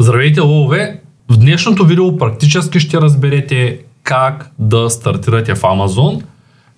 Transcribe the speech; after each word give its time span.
Здравейте, 0.00 0.40
лове! 0.40 1.00
В 1.28 1.36
днешното 1.36 1.86
видео 1.86 2.18
практически 2.18 2.80
ще 2.80 3.00
разберете 3.00 3.78
как 4.02 4.50
да 4.58 4.90
стартирате 4.90 5.54
в 5.54 5.62
Amazon, 5.62 6.22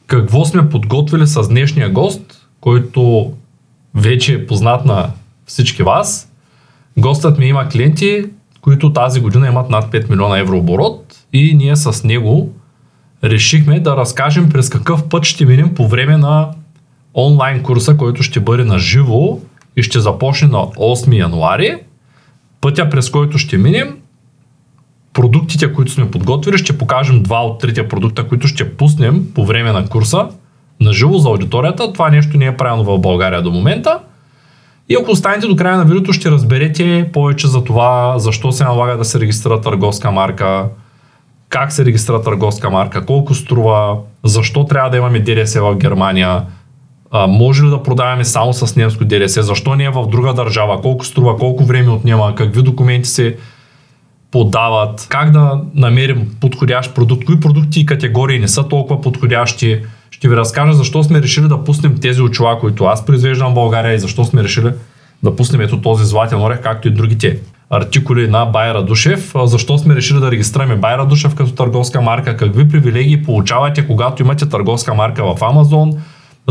какво 0.07 0.45
сме 0.45 0.69
подготвили 0.69 1.27
с 1.27 1.49
днешния 1.49 1.91
гост, 1.91 2.49
който 2.61 3.33
вече 3.95 4.35
е 4.35 4.47
познат 4.47 4.85
на 4.85 5.11
всички 5.47 5.83
вас. 5.83 6.33
Гостът 6.99 7.39
ми 7.39 7.47
има 7.47 7.69
клиенти, 7.69 8.25
които 8.61 8.93
тази 8.93 9.21
година 9.21 9.47
имат 9.47 9.71
над 9.71 9.93
5 9.93 10.11
милиона 10.11 10.39
евро 10.39 10.59
оборот 10.59 11.17
и 11.33 11.55
ние 11.55 11.77
с 11.77 12.05
него 12.05 12.53
решихме 13.25 13.81
да 13.81 13.97
разкажем 13.97 14.49
през 14.51 14.69
какъв 14.69 15.09
път 15.09 15.25
ще 15.25 15.47
минем 15.47 15.75
по 15.75 15.89
време 15.89 16.17
на 16.17 16.51
онлайн 17.15 17.63
курса, 17.63 17.97
който 17.97 18.23
ще 18.23 18.41
бъде 18.41 18.65
на 18.65 18.79
живо 18.79 19.39
и 19.77 19.83
ще 19.83 20.01
започне 20.01 20.49
на 20.49 20.59
8 20.59 21.19
януари. 21.19 21.77
Пътя 22.61 22.91
през 22.91 23.11
който 23.11 23.39
ще 23.39 23.59
минем, 23.59 23.97
продуктите, 25.13 25.73
които 25.73 25.93
сме 25.93 26.11
подготвили, 26.11 26.59
ще 26.59 26.79
покажем 26.79 27.23
два 27.23 27.47
от 27.47 27.61
трите 27.61 27.89
продукта, 27.89 28.29
които 28.29 28.47
ще 28.47 28.77
пуснем 28.77 29.27
по 29.35 29.47
време 29.47 29.73
на 29.73 29.89
курса 29.89 30.29
на 30.81 30.93
живо 30.93 31.19
за 31.19 31.29
аудиторията. 31.29 31.93
Това 31.93 32.11
нещо 32.11 32.39
не 32.39 32.47
е 32.47 32.57
правилно 32.57 32.85
в 32.85 32.99
България 32.99 33.43
до 33.43 33.51
момента. 33.51 33.99
И 34.89 34.97
ако 35.01 35.11
останете 35.11 35.47
до 35.47 35.57
края 35.57 35.77
на 35.77 35.85
видеото, 35.85 36.13
ще 36.13 36.31
разберете 36.31 37.11
повече 37.13 37.49
за 37.49 37.65
това, 37.65 38.15
защо 38.19 38.53
се 38.53 38.65
налага 38.65 38.97
да 38.97 39.05
се 39.05 39.21
регистрира 39.21 39.61
търговска 39.61 40.11
марка, 40.11 40.69
как 41.49 41.73
се 41.73 41.85
регистрира 41.85 42.23
търговска 42.23 42.71
марка, 42.71 43.07
колко 43.07 43.35
струва, 43.35 43.97
защо 44.25 44.65
трябва 44.65 44.91
да 44.91 44.97
имаме 44.97 45.21
ДДС 45.21 45.61
в 45.61 45.77
Германия, 45.77 46.43
а, 47.11 47.27
може 47.27 47.63
ли 47.63 47.71
да 47.71 47.83
продаваме 47.83 48.25
само 48.25 48.53
с 48.53 48.77
немско 48.77 49.05
ДДС, 49.05 49.43
защо 49.43 49.75
не 49.75 49.85
е 49.85 49.91
в 49.91 50.07
друга 50.07 50.35
държава, 50.35 50.81
колко 50.81 51.05
струва, 51.05 51.37
колко 51.37 51.65
време 51.65 51.91
отнема, 51.91 52.35
какви 52.35 52.63
документи 52.63 53.09
се 53.09 53.37
подават, 54.31 55.07
как 55.09 55.31
да 55.31 55.61
намерим 55.75 56.31
подходящ 56.41 56.95
продукт, 56.95 57.25
кои 57.25 57.41
продукти 57.41 57.81
и 57.81 57.87
категории 57.87 58.39
не 58.39 58.49
са 58.49 58.69
толкова 58.69 59.01
подходящи. 59.01 59.81
Ще 60.11 60.29
ви 60.29 60.37
разкажа 60.37 60.73
защо 60.73 61.03
сме 61.03 61.23
решили 61.23 61.49
да 61.49 61.65
пуснем 61.65 61.99
тези 62.01 62.23
очила, 62.23 62.59
които 62.59 62.85
аз 62.85 63.07
произвеждам 63.07 63.51
в 63.51 63.55
България 63.55 63.95
и 63.95 63.99
защо 63.99 64.25
сме 64.25 64.43
решили 64.43 64.71
да 65.23 65.37
пуснем 65.37 65.61
ето 65.61 65.81
този 65.81 66.05
златен 66.05 66.43
орех, 66.43 66.61
както 66.63 66.89
и 66.89 66.91
другите 66.91 67.39
артикули 67.71 68.29
на 68.29 68.45
Байра 68.45 68.83
Душев. 68.83 69.33
Защо 69.45 69.79
сме 69.79 69.95
решили 69.95 70.21
да 70.21 70.31
регистрираме 70.31 70.77
Байра 70.77 71.07
Душев 71.07 71.35
като 71.35 71.53
търговска 71.53 72.01
марка? 72.01 72.37
Какви 72.37 72.69
привилегии 72.69 73.23
получавате, 73.23 73.87
когато 73.87 74.23
имате 74.23 74.49
търговска 74.49 74.95
марка 74.95 75.35
в 75.35 75.43
Амазон? 75.43 75.93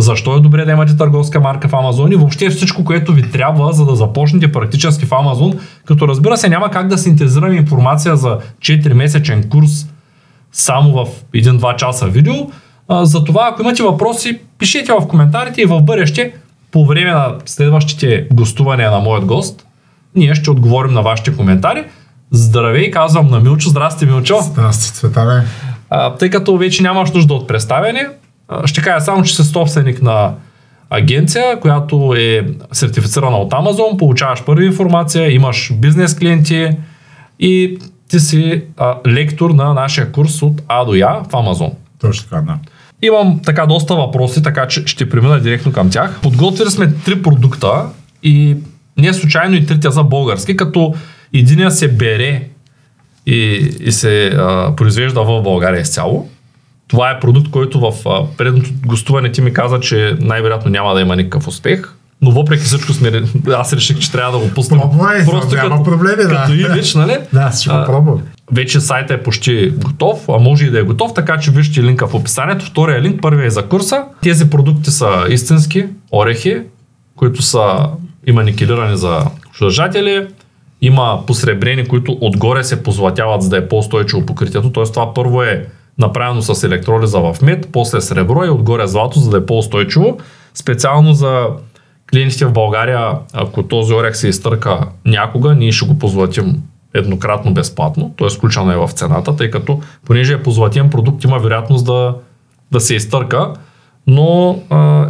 Защо 0.01 0.35
е 0.35 0.39
добре 0.39 0.65
да 0.65 0.71
имате 0.71 0.97
търговска 0.97 1.39
марка 1.39 1.67
в 1.67 1.75
Амазон 1.75 2.11
и 2.11 2.15
въобще 2.15 2.49
всичко, 2.49 2.83
което 2.83 3.13
ви 3.13 3.31
трябва, 3.31 3.73
за 3.73 3.85
да 3.85 3.95
започнете 3.95 4.51
практически 4.51 5.05
в 5.05 5.13
Амазон, 5.13 5.53
като 5.85 6.07
разбира 6.07 6.37
се 6.37 6.49
няма 6.49 6.71
как 6.71 6.87
да 6.87 6.97
синтезираме 6.97 7.55
информация 7.55 8.15
за 8.15 8.37
4-месечен 8.61 9.49
курс 9.49 9.87
само 10.51 11.05
в 11.05 11.07
1-2 11.33 11.75
часа 11.75 12.07
видео. 12.07 12.33
Затова, 12.89 13.49
ако 13.51 13.61
имате 13.61 13.83
въпроси, 13.83 14.39
пишете 14.57 14.93
в 14.93 15.07
коментарите 15.07 15.61
и 15.61 15.65
в 15.65 15.81
бъдеще, 15.81 16.33
по 16.71 16.85
време 16.85 17.11
на 17.11 17.35
следващите 17.45 18.27
гостувания 18.33 18.91
на 18.91 18.99
моят 18.99 19.25
гост, 19.25 19.65
ние 20.15 20.35
ще 20.35 20.51
отговорим 20.51 20.93
на 20.93 21.01
вашите 21.01 21.35
коментари. 21.35 21.83
Здравей, 22.31 22.91
казвам 22.91 23.27
на 23.27 23.39
Милчо. 23.39 23.69
Здрасти, 23.69 24.05
Милчо. 24.05 24.41
Здрасти, 24.41 24.93
Цветане. 24.93 25.43
А, 25.89 26.13
тъй 26.13 26.29
като 26.29 26.57
вече 26.57 26.83
нямаш 26.83 27.11
нужда 27.11 27.33
от 27.33 27.47
представяне, 27.47 28.07
ще 28.65 28.81
кажа 28.81 29.05
само, 29.05 29.23
че 29.23 29.35
си 29.35 29.43
собственик 29.43 30.01
на 30.01 30.33
агенция, 30.89 31.59
която 31.59 32.15
е 32.17 32.47
сертифицирана 32.71 33.37
от 33.37 33.51
Amazon, 33.51 33.97
получаваш 33.97 34.43
първа 34.45 34.65
информация, 34.65 35.33
имаш 35.33 35.73
бизнес 35.73 36.15
клиенти 36.15 36.69
и 37.39 37.79
ти 38.07 38.19
си 38.19 38.63
а, 38.77 38.95
лектор 39.07 39.49
на 39.49 39.73
нашия 39.73 40.11
курс 40.11 40.41
от 40.41 40.61
А 40.67 40.85
до 40.85 40.95
Я 40.95 41.23
в 41.29 41.31
Amazon. 41.31 41.71
Точно 41.99 42.29
така, 42.29 42.41
да. 42.41 42.57
Имам 43.01 43.39
така 43.45 43.65
доста 43.65 43.95
въпроси, 43.95 44.43
така 44.43 44.67
че 44.67 44.87
ще 44.87 45.09
премина 45.09 45.39
директно 45.39 45.71
към 45.71 45.89
тях. 45.89 46.19
Подготвили 46.21 46.69
сме 46.69 46.93
три 46.93 47.21
продукта 47.21 47.85
и 48.23 48.57
не 48.97 49.13
случайно 49.13 49.55
и 49.55 49.65
трите 49.65 49.91
са 49.91 50.03
български, 50.03 50.57
като 50.57 50.93
единия 51.33 51.71
се 51.71 51.87
бере 51.87 52.47
и, 53.25 53.69
и 53.79 53.91
се 53.91 54.27
а, 54.27 54.75
произвежда 54.75 55.23
в 55.23 55.41
България 55.41 55.81
изцяло. 55.81 56.29
Това 56.89 57.11
е 57.11 57.19
продукт, 57.19 57.51
който 57.51 57.79
в 57.79 57.93
предното 58.37 58.69
гостуване 58.85 59.31
ти 59.31 59.41
ми 59.41 59.53
каза, 59.53 59.79
че 59.79 60.17
най-вероятно 60.19 60.71
няма 60.71 60.93
да 60.93 61.01
има 61.01 61.15
никакъв 61.15 61.47
успех. 61.47 61.93
Но 62.21 62.31
въпреки 62.31 62.63
всичко 62.63 62.93
сме, 62.93 63.23
аз 63.53 63.73
реших, 63.73 63.99
че 63.99 64.11
трябва 64.11 64.39
да 64.39 64.45
го 64.45 64.53
пуснем. 64.53 64.79
Пробвай, 64.79 65.25
Просто 65.25 65.55
няма 65.55 65.69
като, 65.69 65.83
проблеми, 65.83 66.23
да. 66.23 66.29
като 66.29 66.53
имидж, 66.53 66.95
нали? 66.95 67.17
Да, 67.33 67.51
ще 67.51 67.69
го 67.69 67.83
пробвам. 67.85 68.21
Вече 68.51 68.79
сайта 68.79 69.13
е 69.13 69.23
почти 69.23 69.69
готов, 69.69 70.29
а 70.29 70.37
може 70.37 70.65
и 70.65 70.69
да 70.69 70.79
е 70.79 70.83
готов, 70.83 71.13
така 71.13 71.39
че 71.39 71.51
вижте 71.51 71.83
линка 71.83 72.07
в 72.07 72.13
описанието. 72.13 72.65
Втория 72.65 73.01
линк, 73.01 73.21
първия 73.21 73.45
е 73.45 73.49
за 73.49 73.65
курса. 73.65 74.03
Тези 74.21 74.49
продукти 74.49 74.91
са 74.91 75.25
истински 75.29 75.85
орехи, 76.11 76.61
които 77.15 77.41
са 77.41 77.87
има 78.27 78.43
никелирани 78.43 78.97
за 78.97 79.25
съдържатели, 79.57 80.27
има 80.81 81.25
посребрени, 81.27 81.87
които 81.87 82.17
отгоре 82.21 82.63
се 82.63 82.83
позлатяват, 82.83 83.41
за 83.41 83.49
да 83.49 83.57
е 83.57 83.67
по-устойчиво 83.67 84.25
покритието. 84.25 84.71
Т.е. 84.71 84.83
това 84.83 85.13
първо 85.13 85.43
е 85.43 85.65
направено 85.99 86.41
с 86.41 86.63
електролиза 86.63 87.19
в 87.19 87.35
мед, 87.41 87.69
после 87.71 88.01
сребро 88.01 88.45
и 88.45 88.49
отгоре 88.49 88.87
злато, 88.87 89.19
за 89.19 89.29
да 89.29 89.37
е 89.37 89.45
по-устойчиво. 89.45 90.17
Специално 90.53 91.13
за 91.13 91.47
клиентите 92.11 92.45
в 92.45 92.53
България, 92.53 93.11
ако 93.33 93.63
този 93.63 93.93
орех 93.93 94.15
се 94.15 94.27
изтърка 94.27 94.79
някога, 95.05 95.55
ние 95.55 95.71
ще 95.71 95.85
го 95.85 95.99
позлатим 95.99 96.61
еднократно 96.93 97.53
безплатно, 97.53 98.13
т.е. 98.17 98.29
включено 98.29 98.71
е 98.71 98.77
в 98.77 98.89
цената, 98.91 99.35
тъй 99.35 99.51
като 99.51 99.79
понеже 100.05 100.33
е 100.33 100.43
позлатен 100.43 100.89
продукт, 100.89 101.23
има 101.23 101.39
вероятност 101.39 101.85
да, 101.85 102.15
да 102.71 102.79
се 102.79 102.95
изтърка, 102.95 103.53
но 104.07 104.59
а, 104.69 105.07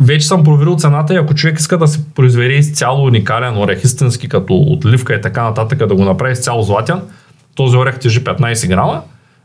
вече 0.00 0.26
съм 0.26 0.44
проверил 0.44 0.76
цената 0.76 1.14
и 1.14 1.16
ако 1.16 1.34
човек 1.34 1.58
иска 1.58 1.78
да 1.78 1.88
се 1.88 2.04
произведе 2.14 2.54
изцяло 2.54 3.04
уникален 3.04 3.58
орех, 3.58 3.84
истински 3.84 4.28
като 4.28 4.54
отливка 4.54 5.14
и 5.14 5.20
така 5.20 5.42
нататък, 5.42 5.78
да 5.78 5.94
го 5.94 6.04
направи 6.04 6.32
изцяло 6.32 6.62
златен, 6.62 7.00
този 7.54 7.76
орех 7.76 7.98
тежи 7.98 8.24
15 8.24 8.68
грама 8.68 9.02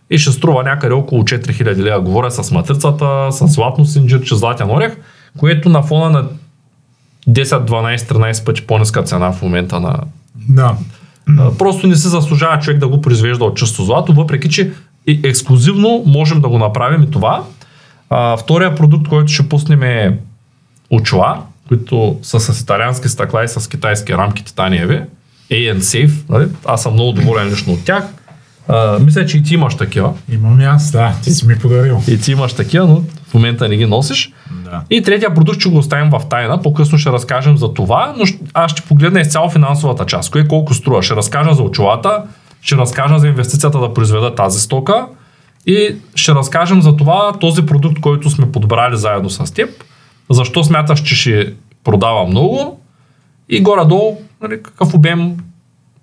и 0.09 0.17
ще 0.17 0.31
струва 0.31 0.63
някъде 0.63 0.93
около 0.93 1.23
4000 1.23 1.75
лева. 1.77 2.01
Говоря 2.01 2.31
с 2.31 2.51
матрицата, 2.51 3.27
с 3.31 3.47
златно 3.47 3.85
синджирче, 3.85 4.35
златен 4.35 4.71
орех, 4.71 4.97
което 5.37 5.69
на 5.69 5.83
фона 5.83 6.09
на 6.09 6.25
10, 7.29 7.45
12, 7.45 7.97
13 7.97 8.45
пъти 8.45 8.61
по-ниска 8.61 9.03
цена 9.03 9.31
в 9.31 9.41
момента 9.41 9.79
на... 9.79 9.99
Да. 10.35 10.75
Просто 11.59 11.87
не 11.87 11.95
се 11.95 12.09
заслужава 12.09 12.59
човек 12.59 12.79
да 12.79 12.87
го 12.87 13.01
произвежда 13.01 13.45
от 13.45 13.57
чисто 13.57 13.83
злато, 13.83 14.13
въпреки 14.13 14.49
че 14.49 14.71
ексклюзивно 15.07 16.03
можем 16.05 16.41
да 16.41 16.49
го 16.49 16.57
направим 16.57 17.03
и 17.03 17.11
това. 17.11 17.43
А, 18.09 18.37
втория 18.37 18.75
продукт, 18.75 19.07
който 19.07 19.31
ще 19.31 19.49
пуснем 19.49 19.83
е 19.83 20.19
очила, 20.89 21.41
които 21.67 22.19
са 22.21 22.39
с 22.39 22.61
италиански 22.61 23.09
стъкла 23.09 23.43
и 23.43 23.47
с 23.47 23.69
китайски 23.69 24.13
рамки 24.13 24.43
титаниеви. 24.43 25.01
AN 25.51 25.77
Safe. 25.77 26.29
Нали? 26.29 26.47
Аз 26.65 26.83
съм 26.83 26.93
много 26.93 27.11
доволен 27.11 27.49
лично 27.49 27.73
от 27.73 27.85
тях. 27.85 28.03
А, 28.67 28.99
мисля, 28.99 29.25
че 29.25 29.37
и 29.37 29.43
ти 29.43 29.53
имаш 29.53 29.75
такива. 29.75 30.13
Имам 30.31 30.61
и 30.61 30.63
аз, 30.65 30.91
да. 30.91 31.13
Ти 31.23 31.31
си 31.31 31.47
ми 31.47 31.59
подарил. 31.59 32.01
И 32.07 32.21
ти 32.21 32.31
имаш 32.31 32.53
такива, 32.53 32.87
но 32.87 33.03
в 33.27 33.33
момента 33.33 33.69
не 33.69 33.77
ги 33.77 33.85
носиш. 33.85 34.33
Да. 34.63 34.81
И 34.89 35.01
третия 35.01 35.33
продукт 35.33 35.59
ще 35.59 35.69
го 35.69 35.77
оставим 35.77 36.09
в 36.09 36.21
тайна. 36.29 36.61
По-късно 36.61 36.97
ще 36.97 37.11
разкажем 37.11 37.57
за 37.57 37.73
това, 37.73 38.13
но 38.17 38.25
аз 38.53 38.71
ще 38.71 38.81
погледна 38.81 39.21
изцяло 39.21 39.49
финансовата 39.49 40.05
част. 40.05 40.31
Кое 40.31 40.47
колко 40.47 40.73
струва. 40.73 41.03
Ще 41.03 41.15
разкажа 41.15 41.53
за 41.53 41.63
очилата, 41.63 42.23
ще 42.61 42.75
разкажа 42.75 43.19
за 43.19 43.27
инвестицията 43.27 43.79
да 43.79 43.93
произведа 43.93 44.35
тази 44.35 44.59
стока 44.59 45.05
и 45.65 45.95
ще 46.15 46.35
разкажем 46.35 46.81
за 46.81 46.97
това 46.97 47.33
този 47.39 47.65
продукт, 47.65 48.01
който 48.01 48.29
сме 48.29 48.51
подбрали 48.51 48.97
заедно 48.97 49.29
с 49.29 49.53
теб. 49.53 49.69
Защо 50.29 50.63
смяташ, 50.63 51.01
че 51.01 51.15
ще 51.15 51.53
продава 51.83 52.25
много 52.25 52.79
и 53.49 53.61
горе-долу 53.61 54.21
нали, 54.41 54.63
какъв 54.63 54.93
обем 54.93 55.37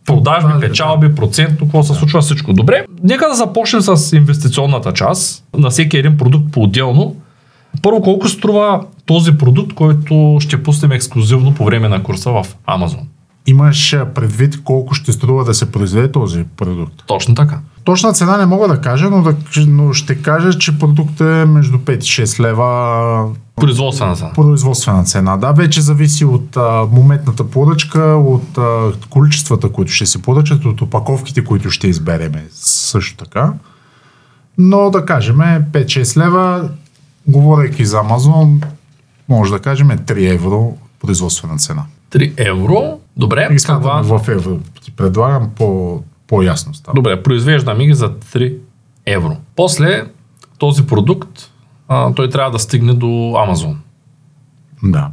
продажби, 0.06 0.60
печалби, 0.60 1.14
процентно, 1.14 1.66
какво 1.66 1.82
се 1.82 1.94
случва 1.94 2.20
всичко. 2.20 2.52
Добре, 2.52 2.86
нека 3.02 3.28
да 3.28 3.34
започнем 3.34 3.82
с 3.82 4.16
инвестиционната 4.16 4.92
част 4.92 5.44
на 5.56 5.70
всеки 5.70 5.96
един 5.96 6.16
продукт 6.16 6.52
по-отделно. 6.52 7.16
Първо, 7.82 8.02
колко 8.02 8.28
струва 8.28 8.86
този 9.06 9.38
продукт, 9.38 9.72
който 9.74 10.36
ще 10.40 10.62
пуснем 10.62 10.92
ексклюзивно 10.92 11.54
по 11.54 11.64
време 11.64 11.88
на 11.88 12.02
курса 12.02 12.30
в 12.30 12.46
Amazon? 12.68 13.00
Имаш 13.46 13.96
предвид 14.14 14.64
колко 14.64 14.94
ще 14.94 15.12
струва 15.12 15.44
да 15.44 15.54
се 15.54 15.72
произведе 15.72 16.12
този 16.12 16.44
продукт. 16.56 16.94
Точно 17.06 17.34
така. 17.34 17.58
Точна 17.84 18.12
цена 18.12 18.36
не 18.36 18.46
мога 18.46 18.68
да 18.68 18.80
кажа, 18.80 19.10
но, 19.10 19.22
да, 19.22 19.36
но 19.66 19.92
ще 19.92 20.22
кажа, 20.22 20.58
че 20.58 20.78
продуктът 20.78 21.20
е 21.20 21.44
между 21.44 21.78
5 21.78 21.96
и 21.96 22.26
6 22.26 22.40
лева 22.40 23.30
Производствена 23.56 24.16
цена. 24.16 24.32
производствена 24.32 25.04
цена. 25.04 25.36
Да, 25.36 25.52
вече 25.52 25.80
зависи 25.80 26.24
от 26.24 26.56
а, 26.56 26.86
моментната 26.92 27.50
поръчка, 27.50 28.00
от 28.04 28.58
а, 28.58 28.92
количествата, 29.10 29.68
които 29.68 29.92
ще 29.92 30.06
се 30.06 30.22
поръчат, 30.22 30.64
от 30.64 30.82
опаковките, 30.82 31.44
които 31.44 31.70
ще 31.70 31.88
избереме 31.88 32.44
също 32.52 33.24
така. 33.24 33.52
Но 34.58 34.90
да 34.90 35.06
кажем 35.06 35.36
5-6 35.36 36.16
лева, 36.16 36.68
говорейки 37.26 37.84
за 37.84 37.98
Амазон, 37.98 38.60
може 39.28 39.52
да 39.52 39.58
кажем 39.58 39.88
3 39.88 40.34
евро 40.34 40.76
производствена 41.00 41.56
цена. 41.56 41.84
3 42.12 42.32
евро. 42.36 42.98
Добре, 43.16 43.56
каква... 43.66 44.02
в 44.02 44.28
евро. 44.28 44.58
Ти 44.82 44.90
предлагам 44.90 45.50
по, 45.56 46.00
по-ясно 46.26 46.74
става. 46.74 46.94
Добре, 46.94 47.22
произвеждаме 47.22 47.86
ги 47.86 47.94
за 47.94 48.10
3 48.10 48.56
евро. 49.06 49.36
После 49.56 50.04
този 50.58 50.86
продукт, 50.86 51.50
а, 51.88 52.14
той 52.14 52.28
трябва 52.30 52.50
да 52.50 52.58
стигне 52.58 52.92
до 52.92 53.34
Амазон. 53.36 53.80
Да. 54.82 55.10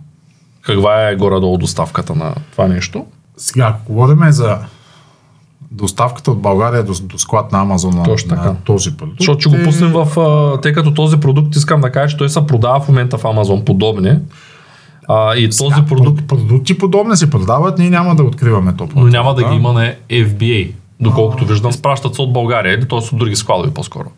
Каква 0.62 1.10
е 1.10 1.16
горе-долу 1.16 1.58
доставката 1.58 2.16
на 2.16 2.36
това 2.52 2.68
нещо? 2.68 3.06
Сега, 3.38 3.66
ако 3.76 3.94
говорим 3.94 4.32
за 4.32 4.58
доставката 5.72 6.32
от 6.32 6.42
България 6.42 6.84
до, 6.84 6.94
до 7.04 7.18
склад 7.18 7.52
на 7.52 7.62
Амазон 7.62 7.96
на, 7.96 8.04
Точно 8.04 8.30
така. 8.30 8.42
на 8.42 8.56
този 8.56 8.98
продукт. 8.98 9.20
Защото 9.20 9.40
ще 9.40 9.50
е- 9.50 9.60
го 9.60 9.66
пуснем 9.66 9.92
в... 9.92 10.60
Тъй 10.62 10.74
като 10.74 10.94
този 10.94 11.20
продукт, 11.20 11.56
искам 11.56 11.82
да 11.82 11.92
кажа, 11.92 12.12
че 12.12 12.18
той 12.18 12.30
се 12.30 12.48
продава 12.48 12.80
в 12.80 12.88
момента 12.88 13.18
в 13.18 13.26
Амазон 13.26 13.66
подобни. 13.66 14.20
А, 15.08 15.36
и 15.36 15.46
този 15.50 15.58
Сега, 15.58 15.86
продукт, 15.88 16.28
Продукти 16.28 16.78
подобни 16.78 17.18
се 17.18 17.30
продават, 17.30 17.78
ние 17.78 17.90
няма 17.90 18.16
да 18.16 18.24
откриваме 18.24 18.74
то. 18.78 18.88
но 18.96 19.04
няма 19.04 19.36
да 19.36 19.44
ги 19.44 19.56
има 19.56 19.74
на 19.74 19.94
FBA. 20.10 20.72
Доколкото 21.00 21.46
виждам, 21.46 21.72
спращат 21.72 22.16
се 22.16 22.22
от 22.22 22.34
България 22.34 22.74
или 22.74 22.88
т.е. 22.88 22.98
от 22.98 23.10
други 23.14 23.36
складове 23.36 23.74
по-скоро. 23.74 24.12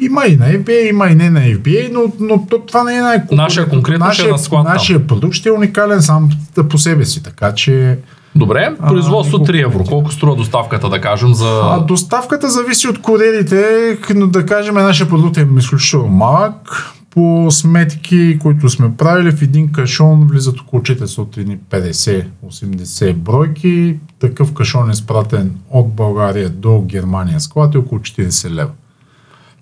Има 0.00 0.26
и 0.26 0.36
на 0.36 0.46
FBA, 0.46 0.88
има 0.90 1.08
и 1.08 1.14
не 1.14 1.30
на 1.30 1.40
FBA, 1.40 1.92
но, 1.92 2.00
но 2.20 2.46
то- 2.50 2.58
това 2.58 2.84
не 2.84 2.96
е 2.96 3.00
най 3.00 3.22
Нашия 3.32 3.68
конкретно 3.68 4.12
ще 4.12 4.28
е 4.28 4.30
на 4.30 4.38
склад 4.38 4.64
там. 4.64 4.72
Нашия 4.72 5.06
продукт 5.06 5.34
ще 5.34 5.48
е 5.48 5.52
уникален 5.52 6.02
сам 6.02 6.30
по 6.70 6.78
себе 6.78 7.04
си, 7.04 7.22
така 7.22 7.54
че 7.54 7.98
Добре, 8.34 8.74
производство 8.88 9.38
николко 9.38 9.52
3 9.52 9.64
евро. 9.64 9.84
Колко 9.84 10.12
струва 10.12 10.36
доставката, 10.36 10.88
да 10.88 11.00
кажем, 11.00 11.34
за... 11.34 11.60
а, 11.64 11.80
доставката 11.80 12.50
зависи 12.50 12.88
от 12.88 13.00
куриерите, 13.02 13.98
но 14.14 14.26
да 14.26 14.46
кажем 14.46 14.74
нашия 14.74 15.08
продукт 15.08 15.36
е 15.36 15.46
изключително 15.58 16.08
малък. 16.08 16.92
По 17.10 17.46
сметки, 17.50 18.38
които 18.38 18.68
сме 18.68 18.96
правили, 18.96 19.30
в 19.30 19.42
един 19.42 19.72
кашон 19.72 20.26
влизат 20.30 20.60
около 20.60 20.82
450-80 20.82 23.14
бройки. 23.14 23.96
Такъв 24.18 24.54
кашон 24.54 24.90
е 24.90 24.94
спратен 24.94 25.54
от 25.70 25.94
България 25.94 26.50
до 26.50 26.80
Германия 26.80 27.40
склад 27.40 27.74
е 27.74 27.78
около 27.78 28.00
40 28.00 28.50
лева. 28.50 28.70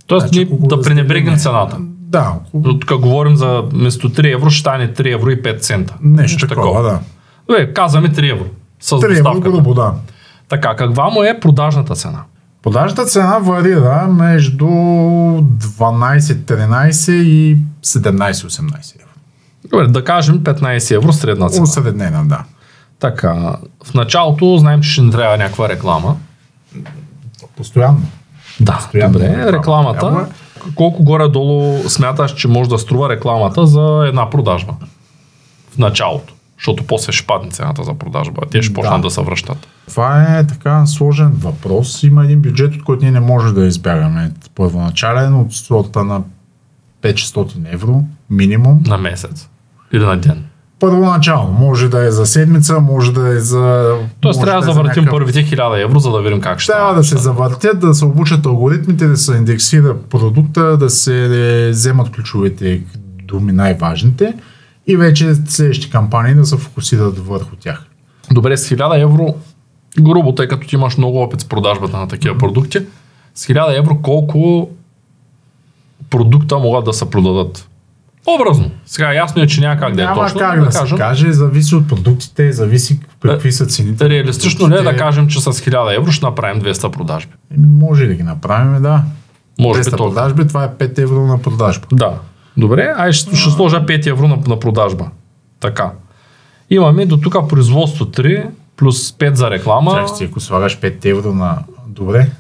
Тоест, 0.07 0.29
Значи, 0.29 0.39
ние 0.39 0.49
да 0.69 0.81
пренебрегнем 0.81 1.39
цената. 1.39 1.77
Да, 1.81 2.35
около 2.47 2.79
Тук 2.79 3.01
говорим 3.01 3.37
за 3.37 3.63
вместо 3.73 4.11
3 4.11 4.35
евро, 4.35 4.51
ще 4.51 4.61
стане 4.61 4.93
3 4.93 5.15
евро 5.15 5.31
и 5.31 5.43
5 5.43 5.61
цента. 5.61 5.95
нещо 6.03 6.47
такова, 6.47 6.83
да. 6.83 7.01
Добре, 7.49 7.75
казваме 7.75 8.09
3 8.09 8.33
евро. 8.33 8.45
С 8.81 8.91
3 8.91 9.19
евро 9.19 9.41
грубо, 9.41 9.75
да. 9.75 9.95
Така, 10.49 10.77
каква 10.77 11.11
му 11.11 11.23
е 11.23 11.41
продажната 11.41 11.95
цена? 11.95 12.23
Продажната 12.63 13.05
цена 13.05 13.39
варира 13.39 14.07
между 14.09 14.65
12-13 14.65 17.13
и 17.13 17.57
17-18 17.85 18.61
евро. 18.95 19.05
Добре, 19.65 19.87
да 19.87 20.05
кажем 20.05 20.39
15 20.39 20.95
евро 20.95 21.13
средна 21.13 21.49
цена. 21.49 21.63
Осреднена, 21.63 22.25
да. 22.25 22.45
Така, 23.01 23.57
в 23.85 23.95
началото 23.95 24.57
знаем, 24.57 24.81
че 24.81 24.91
ще 24.91 25.03
ни 25.03 25.11
трябва 25.11 25.37
някаква 25.37 25.69
реклама. 25.69 26.17
Постоянно. 27.57 28.03
Да, 28.61 28.73
Постоянно 28.73 29.13
добре. 29.13 29.29
реклама 29.29 29.53
Рекламата, 29.53 30.01
трябва. 30.01 30.27
колко 30.75 31.03
горе-долу 31.03 31.89
смяташ, 31.89 32.35
че 32.35 32.49
може 32.49 32.71
да 32.71 32.79
струва 32.79 33.09
рекламата 33.09 33.67
за 33.67 34.05
една 34.09 34.31
продажба? 34.31 34.75
В 35.71 35.79
началото. 35.79 36.35
Защото 36.59 36.85
после 36.85 37.13
ще 37.13 37.27
падне 37.27 37.51
цената 37.51 37.85
за 37.85 37.95
продажба. 37.95 38.43
Те 38.51 38.63
ще 38.63 38.71
Да. 38.71 38.75
почнат 38.75 39.03
да 39.03 39.11
се 39.11 39.23
връщат. 39.23 39.67
Това 39.89 40.39
е 40.39 40.47
така 40.47 40.87
сложен 40.87 41.31
въпрос. 41.31 42.03
Има 42.03 42.25
един 42.25 42.41
бюджет, 42.41 42.75
от 42.75 42.85
който 42.85 43.03
ние 43.05 43.13
не 43.13 43.21
можем 43.21 43.55
да 43.55 43.67
избягаме. 43.67 44.31
Първоначален 44.55 45.35
от 45.35 45.53
сорта 45.53 46.05
на 46.05 46.23
500 47.03 47.75
евро 47.75 48.05
минимум. 48.31 48.83
На 48.87 48.99
месец. 48.99 49.49
Или 49.93 50.05
на 50.05 50.17
ден. 50.17 50.45
Първоначално. 50.81 51.53
Може 51.53 51.89
да 51.89 52.07
е 52.07 52.11
за 52.11 52.27
седмица, 52.27 52.81
може 52.81 53.13
да 53.13 53.29
е 53.29 53.41
за... 53.41 53.95
Тоест 54.21 54.41
трябва 54.41 54.61
да 54.61 54.67
е 54.67 54.71
за 54.71 54.73
завъртим 54.73 55.05
някакъв- 55.05 55.11
първите 55.11 55.57
1000 55.57 55.85
евро, 55.85 55.99
за 55.99 56.11
да 56.11 56.23
видим 56.23 56.41
как 56.41 56.61
ще 56.61 56.73
Трябва 56.73 56.95
да 56.95 57.05
се 57.05 57.17
завъртят, 57.19 57.81
да 57.81 57.95
се 57.95 58.05
обучат 58.05 58.47
алгоритмите, 58.47 59.07
да 59.07 59.17
се 59.17 59.37
индексира 59.37 59.97
продукта, 60.11 60.77
да 60.77 60.91
се 60.91 61.69
вземат 61.73 62.11
ключовите 62.11 62.83
думи, 63.25 63.53
най-важните 63.53 64.35
и 64.87 64.97
вече 64.97 65.35
следващите 65.35 65.91
кампании 65.91 66.35
да 66.35 66.45
се 66.45 66.57
фокусират 66.57 67.19
върху 67.19 67.57
тях. 67.57 67.85
Добре, 68.31 68.57
с 68.57 68.69
1000 68.69 69.03
евро, 69.03 69.35
грубо, 70.03 70.35
тъй 70.35 70.49
като 70.49 70.67
ти 70.67 70.75
имаш 70.75 70.97
много 70.97 71.23
опит 71.23 71.41
с 71.41 71.45
продажбата 71.45 71.97
на 71.97 72.09
такива 72.09 72.39
продукти, 72.39 72.79
с 73.35 73.47
1000 73.47 73.79
евро 73.79 73.99
колко 74.03 74.71
продукта 76.11 76.59
могат 76.59 76.85
да 76.85 76.93
се 76.93 77.11
продадат? 77.11 77.69
Образно. 78.35 78.71
Сега 78.87 79.13
ясно 79.13 79.43
е, 79.43 79.47
че 79.47 79.61
няма 79.61 79.81
как 79.81 79.95
да 79.95 80.03
е 80.03 80.05
Няма 80.05 80.23
точно. 80.23 80.41
как 80.41 80.65
да, 80.65 80.73
се 80.73 80.95
каже, 80.97 81.33
зависи 81.33 81.75
от 81.75 81.89
продуктите, 81.89 82.53
зависи 82.53 83.01
какви 83.23 83.53
са 83.53 83.67
цените. 83.67 84.11
Реалистично 84.11 84.69
ли 84.69 84.75
е 84.75 84.83
да 84.83 84.97
кажем, 84.97 85.29
че 85.29 85.41
с 85.41 85.53
1000 85.53 85.97
евро 85.97 86.13
ще 86.13 86.27
направим 86.27 86.63
200 86.63 86.91
продажби? 86.91 87.33
Еми, 87.55 87.67
може 87.67 88.07
да 88.07 88.15
ги 88.15 88.23
направим, 88.23 88.83
да. 88.83 89.03
Може 89.61 89.81
би 89.81 89.85
200 89.85 89.97
толкова. 89.97 90.15
продажби, 90.15 90.49
това 90.49 90.65
е 90.65 90.69
5 90.69 90.99
евро 90.99 91.27
на 91.27 91.39
продажба. 91.43 91.87
Да. 91.93 92.19
Добре, 92.57 92.95
ай 92.97 93.13
ще, 93.13 93.37
ще 93.37 93.51
сложа 93.51 93.87
5 93.87 94.07
евро 94.07 94.29
на, 94.29 94.39
на 94.49 94.61
продажба. 94.61 95.11
Така. 95.61 95.93
Имаме 96.71 97.07
до 97.07 97.17
тук 97.17 97.49
производство 97.49 98.05
3 98.05 98.47
плюс 98.79 99.13
5 99.13 99.35
за 99.35 99.51
реклама. 99.51 99.91
Чакай, 99.93 100.15
ти, 100.19 100.25
ако 100.25 100.41
слагаш 100.41 100.79
5 100.81 101.05
евро 101.05 101.35
на... 101.35 101.59
Добре, 101.87 102.31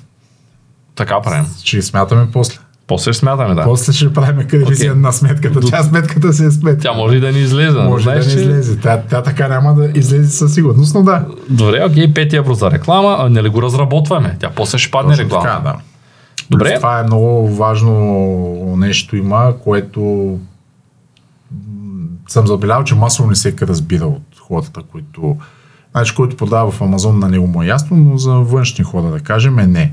Така 0.94 1.20
правим. 1.22 1.46
ще 1.64 1.82
смятаме 1.82 2.28
после. 2.32 2.58
После 2.86 3.12
ще 3.12 3.20
смятаме, 3.20 3.54
да. 3.54 3.64
После 3.64 3.92
ще 3.92 4.12
правим 4.12 4.46
ревизия 4.52 4.92
Окей. 4.92 5.02
на 5.02 5.12
сметката. 5.12 5.60
Тя 5.60 5.82
сметката 5.82 6.32
си 6.32 6.44
е 6.44 6.50
сметка. 6.50 6.82
Тя 6.82 6.92
може 6.92 7.16
и 7.16 7.20
да 7.20 7.32
ни 7.32 7.38
излезе. 7.38 7.78
Може 7.78 8.02
знаеш, 8.02 8.24
да 8.24 8.30
че- 8.32 8.38
излезе. 8.38 8.78
Тя, 8.80 9.02
тя 9.02 9.22
така 9.22 9.48
няма 9.48 9.74
да 9.74 9.90
излезе 9.94 10.30
със 10.30 10.54
сигурност, 10.54 10.94
но 10.94 11.02
да. 11.02 11.24
Добре, 11.50 11.84
окей, 11.90 12.14
5 12.14 12.32
евро 12.34 12.54
за 12.54 12.70
реклама, 12.70 13.16
а 13.20 13.28
не 13.28 13.42
ли 13.42 13.48
го 13.48 13.62
разработваме? 13.62 14.36
Тя 14.40 14.50
после 14.50 14.78
ще 14.78 14.90
падне 14.90 15.12
Точно 15.12 15.24
реклама. 15.24 15.44
Така, 15.44 15.60
да. 15.60 15.74
Добре. 16.50 16.70
Плюс 16.70 16.76
Това 16.76 17.00
е 17.00 17.02
много 17.02 17.48
важно 17.48 18.76
нещо 18.76 19.16
има, 19.16 19.54
което 19.64 20.38
съм 22.28 22.46
забелязал, 22.46 22.84
че 22.84 22.94
масово 22.94 23.28
не 23.28 23.36
се 23.36 23.54
разбира 23.62 24.06
от 24.06 24.22
хората, 24.40 24.80
които... 24.92 25.36
Значи, 25.90 26.14
който 26.14 26.36
продава 26.36 26.70
в 26.70 26.80
Амазон, 26.80 27.18
на 27.18 27.28
него 27.28 27.46
му 27.46 27.62
е 27.62 27.66
ясно, 27.66 27.96
но 27.96 28.18
за 28.18 28.32
външни 28.32 28.84
хора, 28.84 29.10
да 29.10 29.20
кажем, 29.20 29.58
е 29.58 29.66
не. 29.66 29.92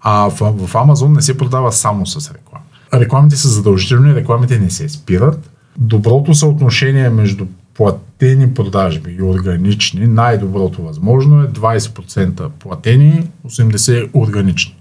А 0.00 0.30
в, 0.30 0.66
в 0.66 0.74
Амазон 0.74 1.12
не 1.12 1.22
се 1.22 1.38
продава 1.38 1.72
само 1.72 2.06
с 2.06 2.30
реклама. 2.30 2.64
Рекламите 2.94 3.36
са 3.36 3.48
задължителни, 3.48 4.14
рекламите 4.14 4.58
не 4.58 4.70
се 4.70 4.88
спират. 4.88 5.50
Доброто 5.78 6.34
съотношение 6.34 7.10
между 7.10 7.46
платени 7.74 8.54
продажби 8.54 9.16
и 9.18 9.22
органични, 9.22 10.06
най-доброто 10.06 10.82
възможно 10.82 11.42
е 11.42 11.46
20% 11.46 12.48
платени, 12.48 13.28
80% 13.46 14.10
органични. 14.14 14.76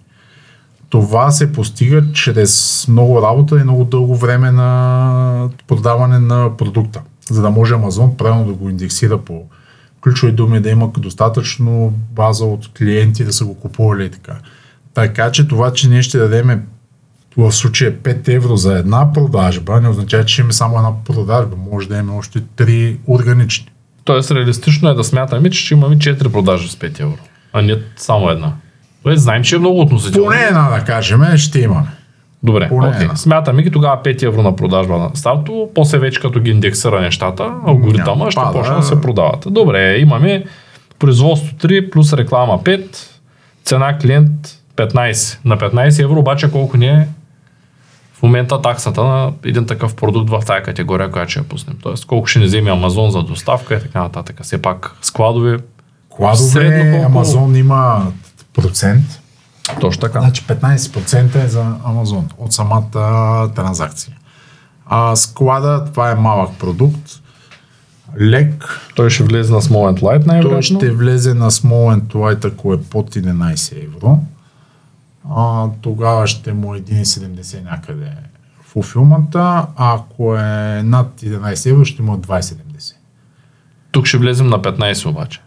Това 0.90 1.32
се 1.32 1.54
постига 1.54 2.04
чрез 2.14 2.86
много 2.90 3.22
работа 3.22 3.60
и 3.60 3.64
много 3.64 3.84
дълго 3.84 4.16
време 4.16 4.52
на 4.52 5.50
продаване 5.68 6.20
на 6.20 6.58
продукта, 6.58 7.02
за 7.30 7.42
да 7.42 7.50
може 7.50 7.74
Амазон 7.74 8.18
правилно 8.18 8.46
да 8.46 8.54
го 8.54 8.70
индексира 8.70 9.18
по 9.18 9.44
ключови 10.04 10.32
думи, 10.32 10.60
да 10.60 10.70
има 10.70 10.92
достатъчно 10.98 11.94
база 12.12 12.46
от 12.46 12.70
клиенти 12.78 13.24
да 13.24 13.34
са 13.34 13.46
го 13.46 13.60
купували 13.60 14.06
и 14.06 14.10
така. 14.10 14.36
Така 14.94 15.32
че 15.32 15.48
това, 15.48 15.74
че 15.74 15.90
ние 15.90 16.02
ще 16.02 16.18
дадем 16.18 16.62
в 17.38 17.52
случая 17.52 17.94
5 17.94 18.36
евро 18.36 18.58
за 18.58 18.78
една 18.78 19.14
продажба, 19.14 19.82
не 19.82 19.90
означава, 19.90 20.26
че 20.26 20.42
имаме 20.42 20.54
само 20.54 20.78
една 20.78 21.04
продажба. 21.04 21.56
Може 21.72 21.88
да 21.88 21.98
имаме 21.98 22.18
още 22.18 22.40
3 22.40 22.98
органични. 23.08 23.72
Тоест, 24.04 24.32
реалистично 24.32 24.90
е 24.90 24.94
да 24.94 25.04
смятаме, 25.04 25.50
че 25.50 25.66
ще 25.66 25.74
имаме 25.74 25.98
4 25.98 26.32
продажи 26.32 26.70
с 26.70 26.76
5 26.76 27.00
евро, 27.00 27.18
а 27.54 27.62
не 27.62 27.78
само 27.98 28.30
една. 28.30 28.54
Тоест, 29.04 29.24
знаем, 29.24 29.44
че 29.44 29.56
е 29.56 29.60
много 29.60 29.82
относително. 29.82 30.28
Поне 30.28 30.42
една 30.42 30.70
да 30.70 30.86
кажем, 30.86 31.38
ще 31.38 31.60
имаме. 31.60 31.88
Добре, 32.44 32.70
поне 32.70 32.98
една. 33.02 33.16
Смятаме 33.16 33.64
ги 33.64 33.72
тогава 33.72 33.98
5 34.04 34.24
евро 34.24 34.42
на 34.42 34.56
продажба 34.56 34.98
на 34.98 35.10
старто, 35.14 35.70
после 35.76 35.98
вече 35.98 36.20
като 36.20 36.40
ги 36.40 36.52
индексира 36.52 37.02
нещата, 37.02 37.52
алгоритъма 37.68 38.16
Няма 38.16 38.32
ще 38.32 38.42
пада. 38.42 38.60
почне 38.60 38.76
да 38.76 38.84
се 38.84 39.02
продават. 39.02 39.48
Добре, 39.50 39.98
имаме 39.98 40.44
производство 41.00 41.56
3 41.56 41.90
плюс 41.90 42.14
реклама 42.14 42.60
5, 42.64 42.98
цена 43.66 43.98
клиент 43.98 44.32
15. 44.76 45.38
На 45.46 45.58
15 45.58 46.04
евро 46.04 46.20
обаче 46.20 46.52
колко 46.52 46.78
ни 46.78 46.88
е 46.88 47.08
в 48.14 48.24
момента 48.24 48.62
таксата 48.62 49.04
на 49.04 49.32
един 49.46 49.66
такъв 49.66 49.96
продукт 49.96 50.30
в 50.30 50.44
тази 50.48 50.64
категория, 50.64 51.12
която 51.12 51.32
ще 51.32 51.40
я 51.40 51.44
пуснем. 51.44 51.78
Тоест 51.84 52.06
колко 52.06 52.28
ще 52.28 52.40
ни 52.40 52.46
вземе 52.46 52.72
Амазон 52.72 53.12
за 53.12 53.24
доставка 53.24 53.76
и 53.76 53.80
така 53.80 54.02
нататък. 54.02 54.40
Все 54.44 54.62
пак 54.62 54.96
складове, 55.02 55.58
Кладове, 56.10 56.50
Средно 56.50 56.92
колко? 56.92 57.06
Амазон 57.06 57.56
има 57.56 58.08
процент. 58.54 59.06
Точно 59.82 60.02
така. 60.02 60.20
Значи 60.20 60.44
15% 60.44 61.44
е 61.44 61.48
за 61.48 61.76
Амазон 61.86 62.30
от 62.38 62.54
самата 62.54 62.92
транзакция. 63.56 64.16
А 64.86 65.16
склада, 65.16 65.86
това 65.86 66.12
е 66.12 66.16
малък 66.16 66.58
продукт, 66.60 67.22
лек. 68.22 68.80
Той 68.96 69.10
ще 69.10 69.24
влезе 69.24 69.54
на 69.54 69.62
Small 69.62 69.94
and 69.94 70.02
Light 70.02 70.26
Той 70.26 70.34
най-вероятно. 70.34 70.62
ще 70.62 70.92
влезе 70.92 71.34
на 71.34 71.52
Small 71.52 72.00
and 72.00 72.14
Light, 72.14 72.46
ако 72.46 72.74
е 72.74 72.82
под 72.82 73.16
11 73.16 73.84
евро. 73.84 74.20
А, 75.36 75.68
тогава 75.82 76.28
ще 76.28 76.54
му 76.54 76.76
е 76.76 76.82
1,70 76.82 77.64
някъде 77.64 78.12
в 78.76 78.84
филмата, 78.84 79.66
ако 79.76 80.36
е 80.36 80.82
над 80.84 81.22
11 81.22 81.70
евро, 81.70 81.86
ще 81.86 82.02
му 82.02 82.14
е 82.14 82.18
2,70. 82.18 82.94
Тук 83.92 84.06
ще 84.06 84.18
влезем 84.18 84.48
на 84.48 84.60
15 84.60 85.10
обаче. 85.10 85.42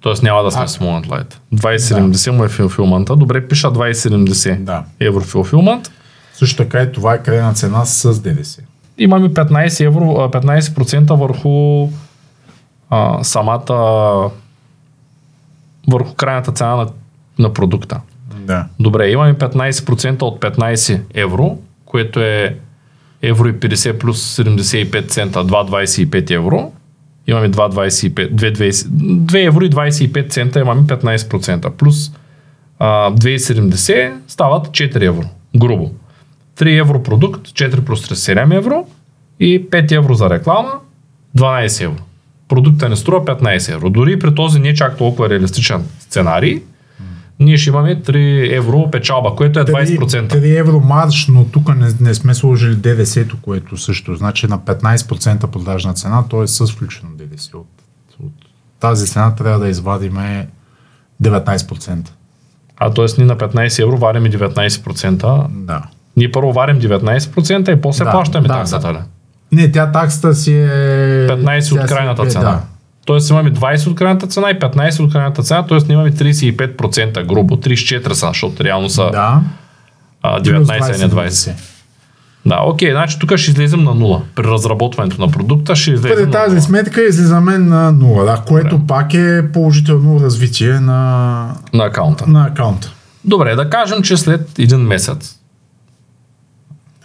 Тоест 0.00 0.22
няма 0.22 0.42
да 0.42 0.50
сме 0.50 0.62
А. 0.62 0.68
с 0.68 0.78
Moonlight. 0.78 1.34
2070 1.54 2.30
му 2.30 2.44
е 2.44 2.48
филфилмента. 2.48 3.16
Добре, 3.16 3.48
пиша 3.48 3.68
2070 3.72 4.58
Да. 4.58 4.84
евро 5.00 5.20
филфилмент. 5.20 5.90
Също 6.34 6.56
така 6.56 6.82
и 6.82 6.92
това 6.92 7.14
е 7.14 7.22
крайна 7.22 7.54
цена 7.54 7.84
с 7.84 8.20
ДДС. 8.20 8.62
Имаме 8.98 9.28
15 9.28 9.84
евро, 9.84 10.16
а, 10.18 10.30
15% 10.30 11.14
върху 11.16 11.88
а, 12.90 13.24
самата 13.24 14.30
върху 15.88 16.14
крайната 16.14 16.52
цена 16.52 16.76
на, 16.76 16.88
на 17.38 17.52
продукта. 17.52 18.00
Да. 18.40 18.66
Добре, 18.80 19.10
имаме 19.10 19.34
15% 19.34 20.22
от 20.22 20.40
15 20.40 21.00
евро, 21.14 21.58
което 21.84 22.20
е 22.20 22.56
евро 23.22 23.48
и 23.48 23.54
50 23.54 23.98
плюс 23.98 24.36
75 24.36 25.08
цента, 25.08 25.44
2,25 25.44 26.30
евро. 26.30 26.72
Имаме 27.26 27.48
2,25, 27.48 28.34
2,20 28.34 28.70
2 29.26 29.46
евро 29.46 29.64
и 29.64 29.70
25 29.70 30.30
цента 30.30 30.60
имаме 30.60 30.82
15%. 30.82 31.70
Плюс 31.70 32.12
а, 32.78 33.10
2,70 33.10 34.12
стават 34.28 34.68
4 34.68 35.02
евро. 35.02 35.28
Грубо. 35.56 35.90
3 36.58 36.78
евро 36.78 37.02
продукт, 37.02 37.48
4 37.48 37.80
плюс 37.80 38.08
3 38.08 38.34
7 38.34 38.56
евро 38.56 38.84
и 39.38 39.70
5 39.70 39.92
евро 39.92 40.14
за 40.14 40.30
реклама, 40.30 40.80
12 41.36 41.84
евро. 41.84 42.02
Продукта 42.48 42.88
не 42.88 42.96
струва 42.96 43.24
15 43.24 43.74
евро. 43.74 43.90
Дори 43.90 44.18
при 44.18 44.34
този 44.34 44.60
не 44.60 44.74
чак 44.74 44.96
толкова 44.96 45.28
реалистичен 45.28 45.84
сценарий, 46.00 46.62
ние 47.40 47.56
ще 47.56 47.70
имаме 47.70 48.02
3 48.02 48.56
евро 48.56 48.90
печалба, 48.90 49.34
което 49.36 49.60
е 49.60 49.64
20%. 49.64 50.32
3 50.32 50.60
евро 50.60 50.80
марш, 50.80 51.26
но 51.28 51.44
тук 51.44 51.76
не, 51.76 51.88
не 52.00 52.14
сме 52.14 52.34
сложили 52.34 52.74
ДДС-то, 52.74 53.36
което 53.42 53.76
също 53.76 54.14
значи 54.16 54.46
на 54.46 54.58
15% 54.58 55.46
продажна 55.46 55.94
цена, 55.94 56.24
то 56.28 56.42
е 56.42 56.46
с 56.46 56.66
включено 56.66 57.10
ДДС. 57.14 57.56
От, 57.56 57.66
от 58.22 58.32
тази 58.80 59.06
цена 59.06 59.34
трябва 59.34 59.58
да 59.58 59.68
извадиме 59.68 60.48
19%. 61.22 62.08
А 62.76 62.90
т.е. 62.90 63.06
ние 63.18 63.26
на 63.26 63.36
15 63.36 63.82
евро 63.82 63.98
варим 63.98 64.26
и 64.26 64.30
19%. 64.30 65.46
Да. 65.48 65.82
Ние 66.16 66.32
първо 66.32 66.52
варим 66.52 66.80
19% 66.80 67.78
и 67.78 67.80
после 67.80 68.04
Да, 68.04 68.10
плащаме 68.10 68.48
да, 68.48 68.54
таксата. 68.54 68.92
да. 68.92 68.92
ли? 68.94 69.02
Не, 69.52 69.72
тя 69.72 69.92
таксата 69.92 70.34
си 70.34 70.54
е... 70.54 70.66
15 70.66 71.44
тя 71.44 71.56
от 71.56 71.88
си 71.88 71.94
крайната 71.94 72.22
е, 72.22 72.30
цена. 72.30 72.44
Да. 72.44 72.62
Тоест 73.06 73.30
имаме 73.30 73.52
20 73.52 73.86
от 73.86 73.96
крайната 73.96 74.26
цена 74.26 74.50
и 74.50 74.58
15 74.58 75.00
от 75.00 75.12
крайната 75.12 75.42
цена, 75.42 75.66
т.е. 75.66 75.92
имаме 75.92 76.12
35% 76.12 77.26
грубо, 77.26 77.56
34 77.56 78.12
са, 78.12 78.26
защото 78.26 78.64
реално 78.64 78.90
са 78.90 79.10
да. 79.10 79.40
а, 80.22 80.36
Плюс 80.42 80.68
19, 80.68 80.94
а 80.94 80.98
не 80.98 81.14
20. 81.14 81.24
ДДС. 81.24 81.54
Да, 82.46 82.60
окей, 82.66 82.90
значи 82.90 83.18
тук 83.18 83.36
ще 83.36 83.50
излезем 83.50 83.84
на 83.84 83.90
0. 83.90 84.20
При 84.34 84.44
разработването 84.44 85.20
на 85.20 85.30
продукта 85.30 85.76
ще 85.76 85.90
излезем 85.90 86.24
на 86.24 86.30
тази 86.30 86.56
0. 86.56 86.60
сметка 86.60 87.02
излизаме 87.02 87.58
на 87.58 87.94
0, 87.94 88.24
да, 88.24 88.42
което 88.46 88.86
пак 88.86 89.14
е 89.14 89.52
положително 89.52 90.20
развитие 90.20 90.80
на, 90.80 91.54
на 91.72 91.84
акаунта. 91.84 92.24
на 92.26 92.46
акаунта. 92.46 92.92
Добре, 93.24 93.54
да 93.54 93.70
кажем, 93.70 94.02
че 94.02 94.16
след 94.16 94.58
един 94.58 94.78
месец 94.78 95.38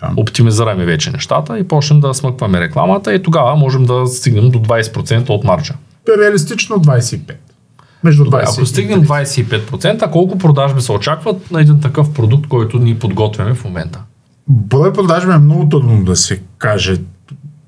Да. 0.02 0.10
оптимизираме 0.18 0.86
вече 0.86 1.12
нещата 1.12 1.60
и 1.60 1.68
почнем 1.68 2.00
да 2.00 2.14
смъкваме 2.14 2.60
рекламата 2.62 3.14
и 3.16 3.24
тогава 3.24 3.56
можем 3.56 3.86
да 3.86 4.08
стигнем 4.08 4.50
до 4.50 4.60
20% 4.60 5.30
от 5.30 5.44
маржа. 5.44 5.74
Реалистично 6.20 6.76
25. 6.76 7.20
Между 8.04 8.24
20 8.24 8.26
Добре, 8.26 8.44
ако 8.48 8.66
стигнем 8.66 9.04
25%, 9.04 10.12
колко 10.12 10.38
продажби 10.38 10.82
се 10.82 10.92
очакват 10.92 11.52
на 11.52 11.62
един 11.62 11.80
такъв 11.80 12.14
продукт, 12.14 12.48
който 12.48 12.80
ни 12.80 13.00
подготвяме 13.00 13.54
в 13.54 13.64
момента? 13.64 14.02
Брой 14.48 14.94
продажби 14.94 15.32
е 15.32 15.38
много 15.38 15.70
трудно 15.70 16.04
да 16.06 16.16
се 16.16 16.42
каже. 16.58 16.98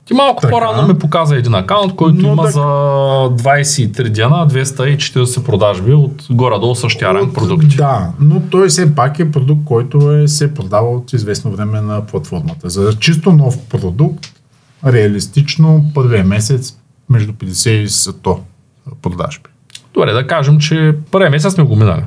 Ти 0.05 0.13
малко 0.13 0.41
Така. 0.41 0.51
по-рано 0.51 0.87
ми 0.87 0.99
показа 0.99 1.35
един 1.35 1.55
акаунт, 1.55 1.95
който 1.95 2.25
има 2.25 2.43
да- 2.43 2.51
за 2.51 2.59
23 2.59 4.09
дена 4.09 4.47
240 4.47 5.43
продажби 5.43 5.93
от 5.93 6.27
горе-долу 6.31 6.75
същия 6.75 7.13
ранг 7.13 7.33
продукти. 7.33 7.75
Да, 7.75 8.11
но 8.19 8.41
той 8.41 8.67
все 8.67 8.95
пак 8.95 9.19
е 9.19 9.31
продукт, 9.31 9.61
който 9.65 10.11
е, 10.11 10.27
се 10.27 10.53
продава 10.53 10.89
от 10.89 11.13
известно 11.13 11.51
време 11.51 11.81
на 11.81 12.05
платформата. 12.05 12.69
За 12.69 12.93
чисто 12.99 13.31
нов 13.31 13.57
продукт, 13.59 14.25
реалистично, 14.85 15.85
първия 15.93 16.23
месец 16.23 16.77
между 17.13 17.33
50 17.33 17.69
и 17.69 17.87
100 17.87 18.39
продажби. 19.01 19.49
Добре, 19.93 20.11
да 20.11 20.27
кажем, 20.27 20.59
че 20.59 20.95
първия 21.11 21.31
месец 21.31 21.53
сме 21.53 21.63
го 21.63 21.75
минали. 21.75 22.03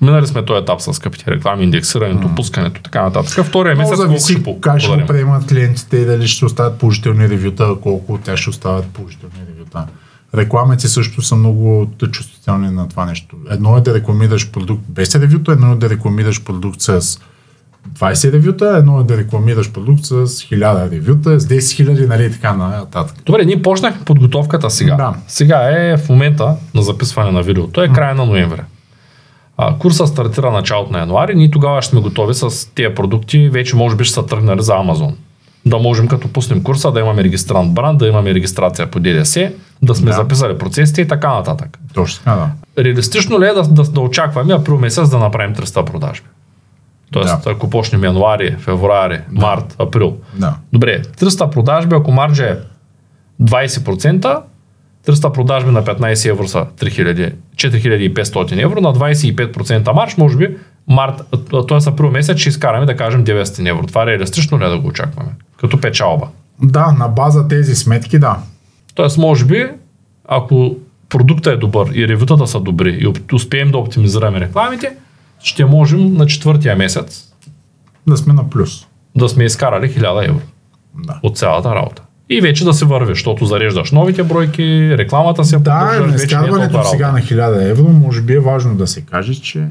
Минали 0.00 0.26
сме 0.26 0.44
този 0.44 0.62
етап 0.62 0.80
с 0.80 0.94
скъпите 0.94 1.30
реклами, 1.30 1.64
индексирането, 1.64 2.34
пускането, 2.36 2.80
така 2.82 3.02
нататък. 3.02 3.44
Втория 3.44 3.74
Много 3.74 3.90
месец 3.90 4.04
колко 4.04 4.18
зависи 4.18 4.44
как 4.60 4.80
ще 4.80 4.96
го 4.96 5.06
приемат 5.06 5.46
клиентите 5.48 5.96
и 5.96 6.04
дали 6.04 6.28
ще 6.28 6.44
оставят 6.44 6.78
положителни 6.78 7.28
ревюта, 7.28 7.74
колко 7.82 8.14
от 8.14 8.22
тях 8.22 8.36
ще 8.36 8.50
оставят 8.50 8.86
положителни 8.86 9.34
ревюта. 9.48 9.86
Рекламите 10.34 10.88
също 10.88 11.22
са 11.22 11.36
много 11.36 11.90
чувствителни 12.12 12.70
на 12.70 12.88
това 12.88 13.04
нещо. 13.04 13.36
Едно 13.50 13.76
е 13.76 13.80
да 13.80 13.94
рекламираш 13.94 14.50
продукт 14.50 14.82
без 14.88 15.14
ревюта, 15.14 15.52
едно 15.52 15.72
е 15.72 15.76
да 15.76 15.90
рекламираш 15.90 16.44
продукт 16.44 16.80
с 16.80 17.18
20 17.98 18.32
ревюта, 18.32 18.76
едно 18.78 19.00
е 19.00 19.04
да 19.04 19.16
рекламираш 19.16 19.72
продукт 19.72 20.04
с 20.04 20.14
1000 20.26 20.90
ревюта, 20.90 21.40
с 21.40 21.46
10 21.46 21.58
000, 21.58 22.06
нали 22.08 22.32
така 22.32 22.52
нататък. 22.52 23.16
Добре, 23.26 23.44
ние 23.44 23.62
почнахме 23.62 24.04
подготовката 24.04 24.70
сега. 24.70 24.94
Да. 24.94 25.14
Сега 25.28 25.70
е 25.70 25.96
в 25.96 26.08
момента 26.08 26.56
на 26.74 26.82
записване 26.82 27.30
на 27.30 27.42
видеото, 27.42 27.82
е 27.82 27.88
края 27.88 28.14
на 28.14 28.26
ноември. 28.26 28.60
А, 29.56 29.78
курса 29.78 30.06
стартира 30.06 30.50
началото 30.50 30.92
на 30.92 30.98
януари, 30.98 31.34
ние 31.34 31.50
тогава 31.50 31.82
ще 31.82 31.90
сме 31.90 32.00
готови 32.00 32.34
с 32.34 32.74
тези 32.74 32.94
продукти, 32.94 33.48
вече 33.48 33.76
може 33.76 33.96
би 33.96 34.04
ще 34.04 34.14
са 34.14 34.26
тръгнали 34.26 34.62
за 34.62 34.74
Амазон. 34.74 35.16
Да 35.66 35.78
можем 35.78 36.08
като 36.08 36.28
пуснем 36.28 36.62
курса 36.62 36.92
да 36.92 37.00
имаме 37.00 37.24
регистрант 37.24 37.74
бранд, 37.74 37.98
да 37.98 38.06
имаме 38.08 38.34
регистрация 38.34 38.90
по 38.90 39.00
ДДС, 39.00 39.52
да 39.82 39.94
сме 39.94 40.10
Да. 40.10 40.16
записали 40.16 40.58
процесите 40.58 41.00
и 41.00 41.08
така 41.08 41.34
нататък. 41.34 41.78
Точно 41.94 42.24
така, 42.24 42.36
да. 42.36 42.82
Реалистично 42.84 43.40
ли 43.40 43.44
е 43.46 43.52
да, 43.52 43.62
да, 43.62 43.82
да 43.82 44.00
очакваме 44.00 44.54
април 44.54 44.78
месец 44.78 45.08
да 45.08 45.18
направим 45.18 45.54
300 45.54 45.84
продажби? 45.84 46.26
Тоест, 47.14 47.44
Да. 47.44 47.50
ако 47.50 47.70
почнем 47.70 48.04
януари, 48.04 48.56
февруари, 48.58 49.20
март, 49.30 49.76
април, 49.78 50.16
да. 50.34 50.56
Добре, 50.72 51.02
300 51.02 51.50
продажби, 51.50 51.94
ако 51.94 52.12
маржа 52.12 52.44
е 52.44 52.56
20%, 53.42 54.40
300 55.06 55.32
продажби 55.32 55.70
на 55.70 55.82
15 55.84 56.30
евро 56.30 56.48
са 56.48 56.66
3000, 56.80 57.34
4500 57.56 58.62
евро, 58.62 58.80
на 58.80 58.94
25% 58.94 59.92
марж, 59.92 60.16
може 60.16 60.36
би 60.36 60.56
март, 60.88 61.22
т.е. 61.68 61.88
април 61.90 62.10
месец 62.10 62.38
ще 62.38 62.48
изкараме 62.48 62.86
да 62.86 62.96
кажем 62.96 63.24
900 63.24 63.70
евро. 63.70 63.86
Това 63.86 64.06
реалистично 64.06 64.58
ли 64.58 64.64
е 64.64 64.68
да 64.68 64.78
го 64.78 64.88
очакваме? 64.88 65.30
Като 65.60 65.80
печалба. 65.80 66.26
Да, 66.62 66.92
на 66.98 67.08
база 67.08 67.48
тези 67.48 67.74
сметки, 67.74 68.18
да. 68.18 68.36
Тоест, 68.94 69.18
може 69.18 69.44
би, 69.44 69.66
ако 70.28 70.76
продукта 71.08 71.52
е 71.52 71.56
добър 71.56 71.90
и 71.94 72.08
ревютата 72.08 72.46
са 72.46 72.60
добри 72.60 72.90
и 72.90 73.34
успеем 73.34 73.70
да 73.70 73.78
оптимизираме 73.78 74.40
рекламите, 74.40 74.92
ще 75.44 75.64
можем 75.64 76.14
на 76.14 76.26
четвъртия 76.26 76.76
месец 76.76 77.32
Да 78.06 78.16
сме 78.16 78.32
на 78.32 78.50
плюс. 78.50 78.86
да 79.16 79.28
сме 79.28 79.44
изкарали 79.44 79.94
1000 79.94 80.28
евро. 80.28 80.40
Да. 81.06 81.20
от 81.22 81.38
цялата 81.38 81.74
работа. 81.74 82.02
И 82.28 82.40
вече 82.40 82.64
да 82.64 82.74
се 82.74 82.84
върви, 82.84 83.12
защото 83.14 83.46
зареждаш 83.46 83.92
новите 83.92 84.22
бройки, 84.22 84.98
рекламата 84.98 85.44
се 85.44 85.58
Да, 85.58 85.90
поддържа, 85.90 86.12
е 86.12 86.16
изкарването 86.16 86.72
толкова 86.72 86.90
сега 86.90 87.12
на 87.12 87.18
1000 87.18 87.70
евро, 87.70 87.88
може 87.88 88.22
би 88.22 88.32
е 88.34 88.40
важно 88.40 88.74
да 88.74 88.86
се 88.86 89.00
каже, 89.00 89.34
че 89.34 89.66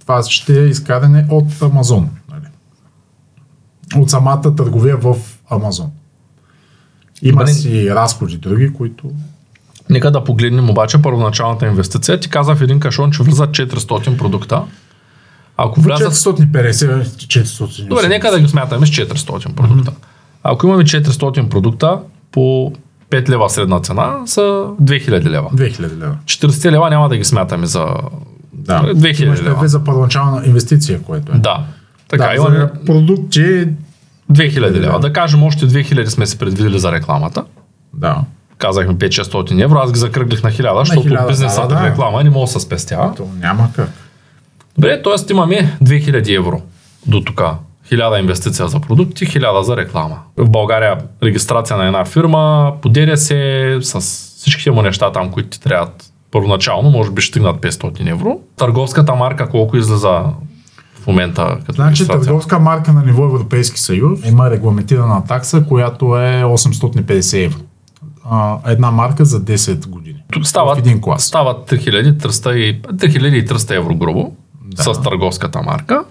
това 0.00 0.22
ще 0.22 0.62
е 0.62 0.66
изкаране 0.66 1.26
от 1.30 1.62
Амазон. 1.62 2.10
Нали? 2.30 2.44
От 4.02 4.10
самата 4.10 4.56
търговия 4.56 4.96
в 4.96 5.16
Амазон. 5.50 5.90
Има 7.22 7.40
Добре. 7.40 7.52
си 7.52 7.90
разходи 7.90 8.36
други, 8.36 8.72
които... 8.72 9.10
Нека 9.90 10.10
да 10.10 10.24
погледнем 10.24 10.70
обаче 10.70 11.02
първоначалната 11.02 11.66
инвестиция. 11.66 12.20
Ти 12.20 12.28
каза 12.30 12.54
в 12.54 12.62
един 12.62 12.80
кашон, 12.80 13.10
че 13.10 13.22
влизат 13.22 13.50
400 13.50 14.16
продукта. 14.18 14.62
Ако 15.56 15.80
влязат... 15.80 16.12
450, 16.12 17.04
480. 17.04 17.88
Добре, 17.88 18.08
нека 18.08 18.30
да 18.30 18.40
ги 18.40 18.48
смятаме 18.48 18.86
с 18.86 18.90
400 18.90 19.54
продукта. 19.54 19.92
Ако 20.42 20.66
имаме 20.66 20.84
400 20.84 21.48
продукта 21.48 21.98
по 22.32 22.72
5 23.10 23.28
лева 23.28 23.50
средна 23.50 23.80
цена, 23.80 24.16
са 24.26 24.40
2000 24.40 25.24
лева. 25.24 25.50
2000 25.54 25.80
лева. 25.80 26.16
40 26.24 26.70
лева 26.70 26.90
няма 26.90 27.08
да 27.08 27.16
ги 27.16 27.24
смятаме 27.24 27.66
за... 27.66 27.86
Да. 28.52 28.82
2000 28.82 29.22
Имаш 29.22 29.42
лева. 29.42 29.68
за 29.68 29.84
първоначална 29.84 30.46
инвестиция, 30.46 31.02
което 31.02 31.32
е. 31.32 31.38
Да. 31.38 31.64
Така, 32.08 32.26
да, 32.26 32.34
имаме 32.34 32.58
за 32.58 32.70
продукти... 32.86 33.68
2000 34.32 34.60
лева. 34.60 35.00
Да 35.00 35.12
кажем, 35.12 35.42
още 35.42 35.68
2000 35.68 36.06
сме 36.06 36.26
се 36.26 36.38
предвидели 36.38 36.78
за 36.78 36.92
рекламата. 36.92 37.44
Да. 37.94 38.20
казахме 38.58 38.94
5-600 38.94 39.64
евро, 39.64 39.78
аз 39.78 39.92
ги 39.92 39.98
закръглих 39.98 40.42
на 40.42 40.50
1000, 40.50 40.78
защото 40.78 41.08
1000, 41.08 41.28
бизнесът 41.28 41.68
да, 41.68 41.74
да. 41.74 41.86
реклама 41.86 42.24
не 42.24 42.30
мога 42.30 42.46
да 42.46 42.52
се 42.52 42.60
спестява. 42.60 43.14
То 43.14 43.28
няма 43.40 43.68
как. 43.76 43.90
Добре, 44.74 45.02
т.е. 45.02 45.32
имаме 45.32 45.76
2000 45.84 46.36
евро 46.36 46.62
до 47.06 47.20
тук. 47.20 47.42
1000 47.90 48.20
инвестиция 48.20 48.68
за 48.68 48.80
продукти, 48.80 49.26
1000 49.26 49.60
за 49.60 49.76
реклама. 49.76 50.18
В 50.36 50.50
България 50.50 50.98
регистрация 51.22 51.76
на 51.76 51.86
една 51.86 52.04
фирма, 52.04 52.72
по 52.82 52.88
ДДС, 52.88 53.34
с 53.82 54.00
всичките 54.36 54.70
му 54.70 54.82
неща 54.82 55.12
там, 55.12 55.30
които 55.30 55.48
ти 55.48 55.60
трябват 55.60 56.04
първоначално, 56.30 56.90
може 56.90 57.10
би 57.10 57.22
ще 57.22 57.30
стигнат 57.30 57.56
500 57.56 58.10
евро. 58.10 58.40
Търговската 58.56 59.14
марка 59.14 59.48
колко 59.48 59.76
излиза 59.76 60.22
в 60.94 61.06
момента 61.06 61.58
като 61.66 61.72
Значи 61.72 62.06
търговска 62.06 62.58
марка 62.58 62.92
на 62.92 63.02
ниво 63.02 63.24
Европейски 63.24 63.80
съюз 63.80 64.20
има 64.28 64.50
регламентирана 64.50 65.24
такса, 65.24 65.64
която 65.68 66.16
е 66.16 66.42
850 66.44 67.44
евро 67.44 67.58
една 68.66 68.90
марка 68.90 69.24
за 69.24 69.40
10 69.40 69.86
години. 69.88 70.22
Тук 70.32 70.46
стават, 70.46 70.76
В 70.76 70.80
един 70.80 71.00
клас. 71.00 71.24
стават 71.24 71.70
3300, 71.70 72.52
и- 72.54 72.82
3300 72.82 73.74
евро 73.76 73.94
грубо 73.94 74.36
Да. 74.74 74.82
с 74.82 75.02
търговската 75.02 75.62
марка. 75.62 76.04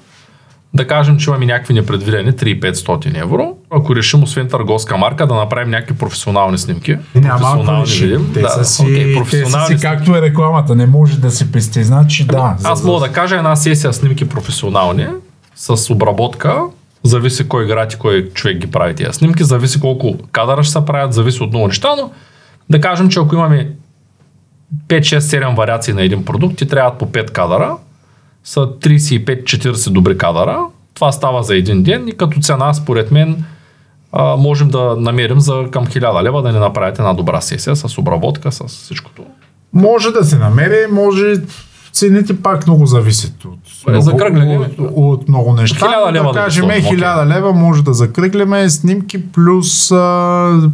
Да 0.73 0.87
кажем, 0.87 1.17
че 1.17 1.29
имаме 1.29 1.45
някакви 1.45 1.73
непредвидени 1.73 2.31
3500 2.31 3.21
евро. 3.21 3.55
Ако 3.71 3.95
решим, 3.95 4.23
освен 4.23 4.47
търговска 4.47 4.97
марка, 4.97 5.27
да 5.27 5.35
направим 5.35 5.69
някакви 5.69 5.97
професионални 5.97 6.57
снимки. 6.57 6.97
Няма 7.15 7.39
професионални 7.39 7.91
видим. 7.91 8.31
Те 8.33 8.41
Да, 8.41 8.49
са 8.49 8.65
си, 8.65 8.81
окей, 8.81 9.03
те 9.03 9.13
са 9.13 9.19
професионални 9.19 9.77
си 9.77 9.81
както 9.81 10.15
е 10.15 10.21
рекламата, 10.21 10.75
не 10.75 10.85
може 10.85 11.19
да 11.19 11.31
се 11.31 11.51
пести. 11.51 11.83
Значи 11.83 12.25
да. 12.25 12.55
Аз 12.63 12.83
мога 12.83 13.07
да 13.07 13.13
кажа 13.13 13.35
една 13.35 13.55
сесия 13.55 13.93
снимки 13.93 14.29
професионални 14.29 15.07
с 15.55 15.93
обработка. 15.93 16.61
Зависи 17.03 17.47
кой 17.47 17.67
град 17.67 17.93
и 17.93 17.97
кой 17.97 18.29
човек 18.33 18.57
ги 18.57 18.71
прави 18.71 18.95
тези 18.95 19.13
снимки, 19.13 19.43
зависи 19.43 19.79
колко 19.79 20.17
кадъра 20.31 20.63
ще 20.63 20.71
се 20.71 20.85
правят, 20.85 21.13
зависи 21.13 21.43
от 21.43 21.49
много 21.49 21.67
неща, 21.67 21.95
но 21.97 22.11
да 22.69 22.81
кажем, 22.81 23.09
че 23.09 23.19
ако 23.19 23.35
имаме 23.35 23.71
5, 24.87 24.99
6, 24.99 25.19
7 25.19 25.55
вариации 25.55 25.93
на 25.93 26.03
един 26.03 26.25
продукт, 26.25 26.57
ти 26.57 26.67
трябват 26.67 26.97
по 26.97 27.05
5 27.05 27.31
кадъра, 27.31 27.77
са 28.43 28.59
35-40 28.59 29.89
добри 29.89 30.17
кадъра. 30.17 30.59
Това 30.93 31.11
става 31.11 31.43
за 31.43 31.55
един 31.55 31.83
ден 31.83 32.07
и 32.07 32.11
като 32.11 32.39
цена, 32.39 32.73
според 32.73 33.11
мен, 33.11 33.43
а, 34.11 34.35
можем 34.35 34.69
да 34.69 34.95
намерим 34.99 35.39
за 35.39 35.65
към 35.71 35.85
1000 35.87 36.23
лева 36.23 36.41
да 36.41 36.51
ни 36.51 36.59
направите 36.59 37.01
една 37.01 37.13
добра 37.13 37.41
сесия 37.41 37.75
с 37.75 37.97
обработка, 37.97 38.51
с 38.51 38.67
всичкото. 38.67 39.23
Може 39.73 40.11
да 40.11 40.23
се 40.23 40.37
намери, 40.37 40.87
може 40.91 41.35
цените 41.91 42.41
пак 42.41 42.67
много 42.67 42.85
зависят 42.85 43.45
от, 43.45 43.59
много, 43.87 44.63
от, 44.63 44.91
от 44.95 45.29
много 45.29 45.53
неща. 45.53 45.77
Хиляда 45.77 46.05
но 46.05 46.13
лева 46.13 46.27
да 46.27 46.33
да 46.33 46.39
кажем, 46.39 46.65
окей. 46.65 46.81
1000 46.81 47.35
лева 47.35 47.53
може 47.53 47.83
да 47.83 47.93
закръгляме 47.93 48.69
снимки 48.69 49.31
плюс 49.31 49.91
а, 49.91 50.71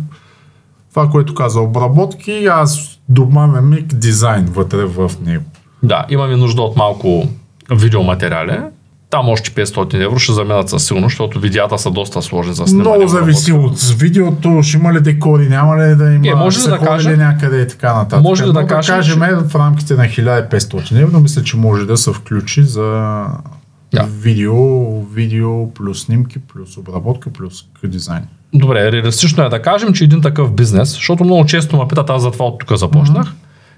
това, 0.90 1.10
което 1.10 1.36
каза 1.36 1.62
обработки, 1.62 2.46
аз 2.46 3.00
добавям 3.10 3.74
и 3.74 3.82
дизайн 3.82 4.46
вътре 4.46 4.86
в 4.86 5.12
него. 5.26 5.44
Да, 5.84 6.06
имаме 6.10 6.36
нужда 6.36 6.62
от 6.62 6.78
малко 6.78 7.28
видеоматериали. 7.72 8.60
Там 9.10 9.30
още 9.30 9.52
500 9.52 9.94
евро 9.96 10.20
ще 10.20 10.34
заменят 10.34 10.70
със 10.70 10.86
сигурност, 10.86 11.12
защото 11.12 11.40
видеята 11.40 11.78
са 11.78 11.92
доста 11.92 12.22
сложни 12.22 12.54
за 12.54 12.68
снимане. 12.68 12.90
Много 12.90 13.08
зависи 13.08 13.52
от 13.52 13.82
видеото, 13.82 14.60
ще 14.64 14.78
има 14.78 14.94
ли 14.94 15.02
декори, 15.02 15.50
няма 15.50 15.78
ли 15.78 15.96
да 15.96 16.06
има, 16.06 16.28
Е, 16.28 16.36
може 16.36 16.60
да 16.60 16.70
ходили 16.70 16.86
кажем- 16.88 17.20
някъде 17.20 17.62
и 17.62 17.68
така 17.68 17.94
нататък. 17.94 18.24
Може 18.24 18.46
да 18.46 18.54
Но 18.54 18.68
кажем, 18.68 18.96
кажем 18.96 19.20
в 19.44 19.56
рамките 19.56 19.94
на 19.94 20.06
1500 20.06 20.52
евро, 20.94 21.20
мисля, 21.20 21.44
че 21.44 21.58
може 21.58 21.86
да 21.86 21.98
се 21.98 22.14
включи 22.14 22.64
за 22.64 23.24
Да. 23.94 24.04
видео, 24.14 24.56
видео 25.04 25.74
плюс 25.74 26.02
снимки, 26.02 26.40
плюс 26.40 26.78
обработка, 26.78 27.30
плюс 27.30 27.54
дизайн. 27.84 28.24
Добре, 28.54 28.92
реалистично 28.92 29.44
е 29.44 29.50
да 29.50 29.62
кажем, 29.62 29.94
че 29.94 30.04
един 30.04 30.22
такъв 30.22 30.54
бизнес, 30.54 30.90
защото 30.90 31.24
много 31.24 31.46
често 31.46 31.78
ме 31.78 31.88
питат, 31.88 32.10
аз 32.10 32.22
затова 32.22 32.46
от 32.46 32.60
тук 32.60 32.78
започнах, 32.78 33.34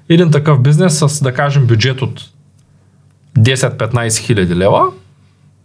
един 0.10 0.32
такъв 0.32 0.62
бизнес 0.62 0.98
с, 1.00 1.24
да 1.24 1.34
кажем, 1.34 1.66
бюджет 1.66 2.02
от 2.02 2.22
10-15 3.40 4.18
хиляди 4.20 4.56
лева, 4.56 4.84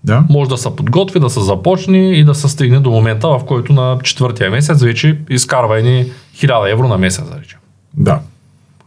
Да? 0.04 0.25
може 0.31 0.50
да 0.50 0.57
се 0.57 0.76
подготви, 0.76 1.21
да 1.21 1.31
се 1.31 1.40
започне 1.40 1.99
и 1.99 2.25
да 2.25 2.35
се 2.35 2.49
стигне 2.49 2.81
до 2.81 2.90
момента, 2.90 3.28
в 3.28 3.40
който 3.47 3.73
на 3.73 3.99
четвъртия 4.02 4.50
месец 4.50 4.83
вече 4.83 5.19
изкарва 5.31 5.78
едни 5.78 6.07
1000 6.37 6.73
евро 6.73 6.88
на 6.88 6.99
месец, 6.99 7.25
да 7.31 7.40
речем. 7.40 7.59
Да. 7.97 8.21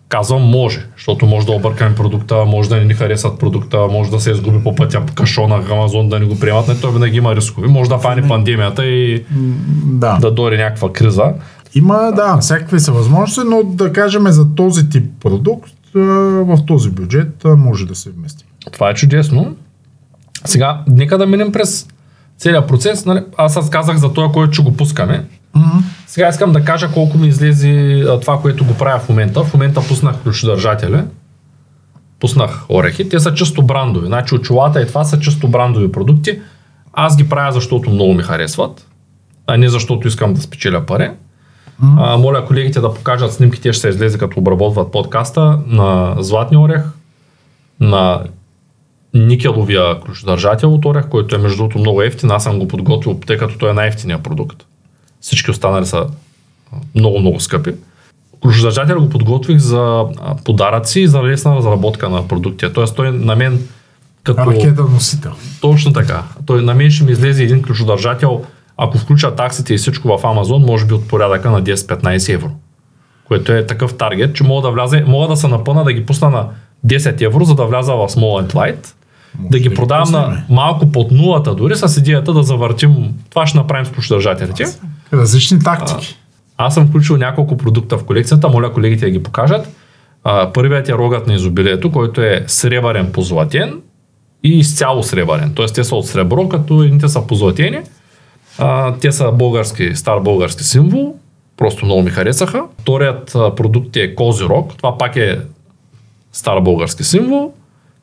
Казвам 0.09 0.41
може, 0.41 0.85
защото 0.97 1.25
може 1.25 1.45
да 1.45 1.51
объркаме 1.51 1.95
продукта, 1.95 2.45
може 2.45 2.69
да 2.69 2.75
не 2.75 2.85
ни 2.85 2.93
харесат 2.93 3.39
продукта, 3.39 3.77
може 3.91 4.11
да 4.11 4.19
се 4.19 4.31
изгуби 4.31 4.63
по 4.63 4.75
пътя 4.75 5.05
по 5.05 5.13
кашона, 5.13 5.63
Амазон 5.71 6.09
да 6.09 6.19
не 6.19 6.25
го 6.25 6.39
приемат, 6.39 6.67
не, 6.67 6.79
той 6.79 6.93
винаги 6.93 7.17
има 7.17 7.35
рискови. 7.35 7.67
Може 7.67 7.89
да 7.89 7.97
фане 7.97 8.27
пандемията 8.27 8.85
и 8.85 9.25
Да. 9.85 10.17
да 10.21 10.31
дойде 10.31 10.57
някаква 10.57 10.93
криза. 10.93 11.33
Има, 11.75 12.11
да, 12.15 12.37
всякакви 12.37 12.79
са 12.79 12.91
възможности, 12.91 13.41
но 13.49 13.63
да 13.63 13.93
кажем 13.93 14.27
за 14.27 14.55
този 14.55 14.89
тип 14.89 15.05
продукт 15.19 15.71
в 15.93 16.59
този 16.67 16.89
бюджет 16.91 17.43
може 17.57 17.85
да 17.85 17.95
се 17.95 18.09
вмести. 18.09 18.45
Това 18.71 18.89
е 18.89 18.93
чудесно. 18.93 19.55
Сега, 20.45 20.83
нека 20.87 21.17
да 21.17 21.25
минем 21.25 21.51
през 21.51 21.87
целият 22.37 22.67
процес. 22.67 23.05
Нали? 23.05 23.23
Аз 23.37 23.57
аз 23.57 23.69
казах 23.69 23.97
за 23.97 24.13
това, 24.13 24.31
който 24.31 24.53
ще 24.53 24.63
го 24.63 24.77
пускаме. 24.77 25.25
Сега 26.07 26.29
искам 26.29 26.51
да 26.51 26.63
кажа 26.63 26.91
колко 26.93 27.17
ми 27.17 27.27
излезе 27.27 28.03
това, 28.21 28.41
което 28.41 28.65
го 28.65 28.73
правя 28.73 28.99
в 28.99 29.09
момента. 29.09 29.43
В 29.43 29.53
момента 29.53 29.81
пуснах 29.87 30.15
ключодържателя. 30.23 31.05
Пуснах 32.19 32.65
орехи. 32.69 33.09
Те 33.09 33.19
са 33.19 33.33
чисто 33.33 33.63
брандови. 33.63 34.07
Значи 34.07 34.35
очилата 34.35 34.81
и 34.81 34.87
това 34.87 35.03
са 35.03 35.19
чисто 35.19 35.47
брандови 35.47 35.91
продукти. 35.91 36.39
Аз 36.93 37.17
ги 37.17 37.29
правя, 37.29 37.51
защото 37.51 37.89
много 37.89 38.13
ми 38.13 38.23
харесват, 38.23 38.87
а 39.47 39.57
не 39.57 39.69
защото 39.69 40.07
искам 40.07 40.33
да 40.33 40.41
спечеля 40.41 40.85
пари. 40.85 41.11
А, 41.97 42.17
моля 42.17 42.45
колегите 42.45 42.79
да 42.79 42.93
покажат 42.93 43.33
снимки, 43.33 43.61
те 43.61 43.73
ще 43.73 43.81
се 43.81 43.89
излезе 43.89 44.17
като 44.17 44.39
обработват 44.39 44.91
подкаста 44.91 45.59
на 45.67 46.15
златния 46.19 46.59
орех, 46.59 46.81
на 47.79 48.23
никеловия 49.17 49.99
ключодържател 49.99 50.73
от 50.73 50.85
орех, 50.85 51.09
който 51.09 51.35
е 51.35 51.37
между 51.37 51.57
другото 51.57 51.79
много 51.79 52.01
ефтин. 52.01 52.31
Аз 52.31 52.43
съм 52.43 52.59
го 52.59 52.67
подготвил, 52.67 53.19
тъй 53.27 53.37
като 53.37 53.57
той 53.57 53.69
е 53.69 53.73
най-ефтиният 53.73 54.23
продукт. 54.23 54.65
Всички 55.21 55.51
останали 55.51 55.85
са 55.85 56.07
много-много 56.95 57.39
скъпи. 57.39 57.71
Ключодържател 58.41 59.01
го 59.01 59.09
подготвих 59.09 59.57
за 59.57 60.05
подаръци 60.45 60.99
и 60.99 61.07
за 61.07 61.23
лесна 61.23 61.55
разработка 61.55 62.09
на 62.09 62.27
продукти. 62.27 62.73
Тоест 62.73 62.95
той 62.95 63.11
на 63.11 63.35
мен 63.35 63.67
като... 64.23 64.51
Ракета 64.51 64.81
носител. 64.83 65.31
Точно 65.61 65.93
така. 65.93 66.23
Той 66.45 66.63
на 66.63 66.73
мен 66.73 66.91
ще 66.91 67.03
ми 67.03 67.11
излезе 67.11 67.43
един 67.43 67.63
ключодържател, 67.63 68.43
ако 68.77 68.97
включа 68.97 69.35
таксите 69.35 69.73
и 69.73 69.77
всичко 69.77 70.07
в 70.07 70.21
Amazon, 70.21 70.65
може 70.65 70.85
би 70.85 70.93
от 70.93 71.07
порядъка 71.07 71.51
на 71.51 71.63
10-15 71.63 72.33
евро. 72.33 72.49
Което 73.27 73.51
е 73.51 73.65
такъв 73.65 73.97
таргет, 73.97 74.35
че 74.35 74.43
мога 74.43 74.67
да 74.67 74.71
вляза, 74.71 75.03
мога 75.07 75.27
да 75.27 75.35
се 75.35 75.47
напъна 75.47 75.83
да 75.83 75.93
ги 75.93 76.05
пусна 76.05 76.29
на 76.29 76.49
10 76.87 77.21
евро, 77.25 77.45
за 77.45 77.55
да 77.55 77.65
вляза 77.65 77.93
в 77.93 78.09
Small 78.09 78.45
and 78.45 78.53
Light, 78.53 78.93
Може 79.39 79.49
да 79.49 79.59
ги 79.59 79.63
да 79.63 79.69
ги 79.69 79.75
продавам 79.75 80.11
на 80.11 80.43
малко 80.49 80.91
под 80.91 81.11
нулата 81.11 81.55
дори, 81.55 81.75
с 81.75 81.97
идеята 81.97 82.33
да 82.33 82.43
завъртим. 82.43 83.13
Това 83.29 83.47
ще 83.47 83.57
направим 83.57 83.85
с 83.85 83.89
ключодържателите. 83.89 84.65
Различни 85.13 85.59
тактики. 85.59 86.17
Аз 86.57 86.73
съм 86.73 86.87
включил 86.87 87.17
няколко 87.17 87.57
продукта 87.57 87.97
в 87.97 88.03
колекцията, 88.03 88.49
моля 88.49 88.73
колегите 88.73 89.05
да 89.05 89.11
ги 89.11 89.23
покажат. 89.23 89.75
А, 90.23 90.53
първият 90.53 90.89
е 90.89 90.93
рогът 90.93 91.27
на 91.27 91.33
изобилието, 91.33 91.91
който 91.91 92.21
е 92.21 92.43
сребърен 92.47 93.11
позлатен 93.11 93.81
и 94.43 94.59
изцяло 94.59 95.03
сребърен. 95.03 95.51
Тоест 95.55 95.75
те 95.75 95.83
са 95.83 95.95
от 95.95 96.07
сребро, 96.07 96.49
като 96.49 96.83
едните 96.83 97.07
са 97.07 97.27
позлатени. 97.27 97.79
А, 98.57 98.93
те 98.93 99.11
са 99.11 99.31
български, 99.31 99.95
стар 99.95 100.19
български 100.19 100.63
символ. 100.63 101.15
Просто 101.57 101.85
много 101.85 102.01
ми 102.01 102.09
харесаха. 102.09 102.63
Вторият 102.79 103.35
а, 103.35 103.55
продукт 103.55 103.95
е 103.95 104.15
кози 104.15 104.43
рог. 104.43 104.77
Това 104.77 104.97
пак 104.97 105.15
е 105.15 105.39
стар 106.31 106.59
български 106.59 107.03
символ. 107.03 107.53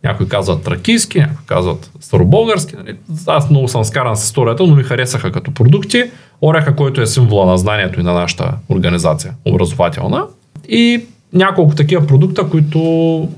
Някои 0.04 0.28
казват 0.28 0.62
тракийски, 0.62 1.18
някои 1.18 1.46
казват 1.46 1.90
старобългарски. 2.00 2.76
Нали? 2.76 2.96
Аз 3.26 3.50
много 3.50 3.68
съм 3.68 3.84
скаран 3.84 4.16
с 4.16 4.24
историята, 4.24 4.66
но 4.66 4.74
ми 4.74 4.82
харесаха 4.82 5.32
като 5.32 5.54
продукти. 5.54 6.04
Ореха, 6.42 6.76
който 6.76 7.00
е 7.00 7.06
символа 7.06 7.46
на 7.46 7.58
знанието 7.58 8.00
и 8.00 8.02
на 8.02 8.12
нашата 8.12 8.52
организация, 8.68 9.34
образователна. 9.44 10.26
И 10.68 11.04
няколко 11.32 11.74
такива 11.74 12.06
продукта, 12.06 12.48
които 12.48 13.28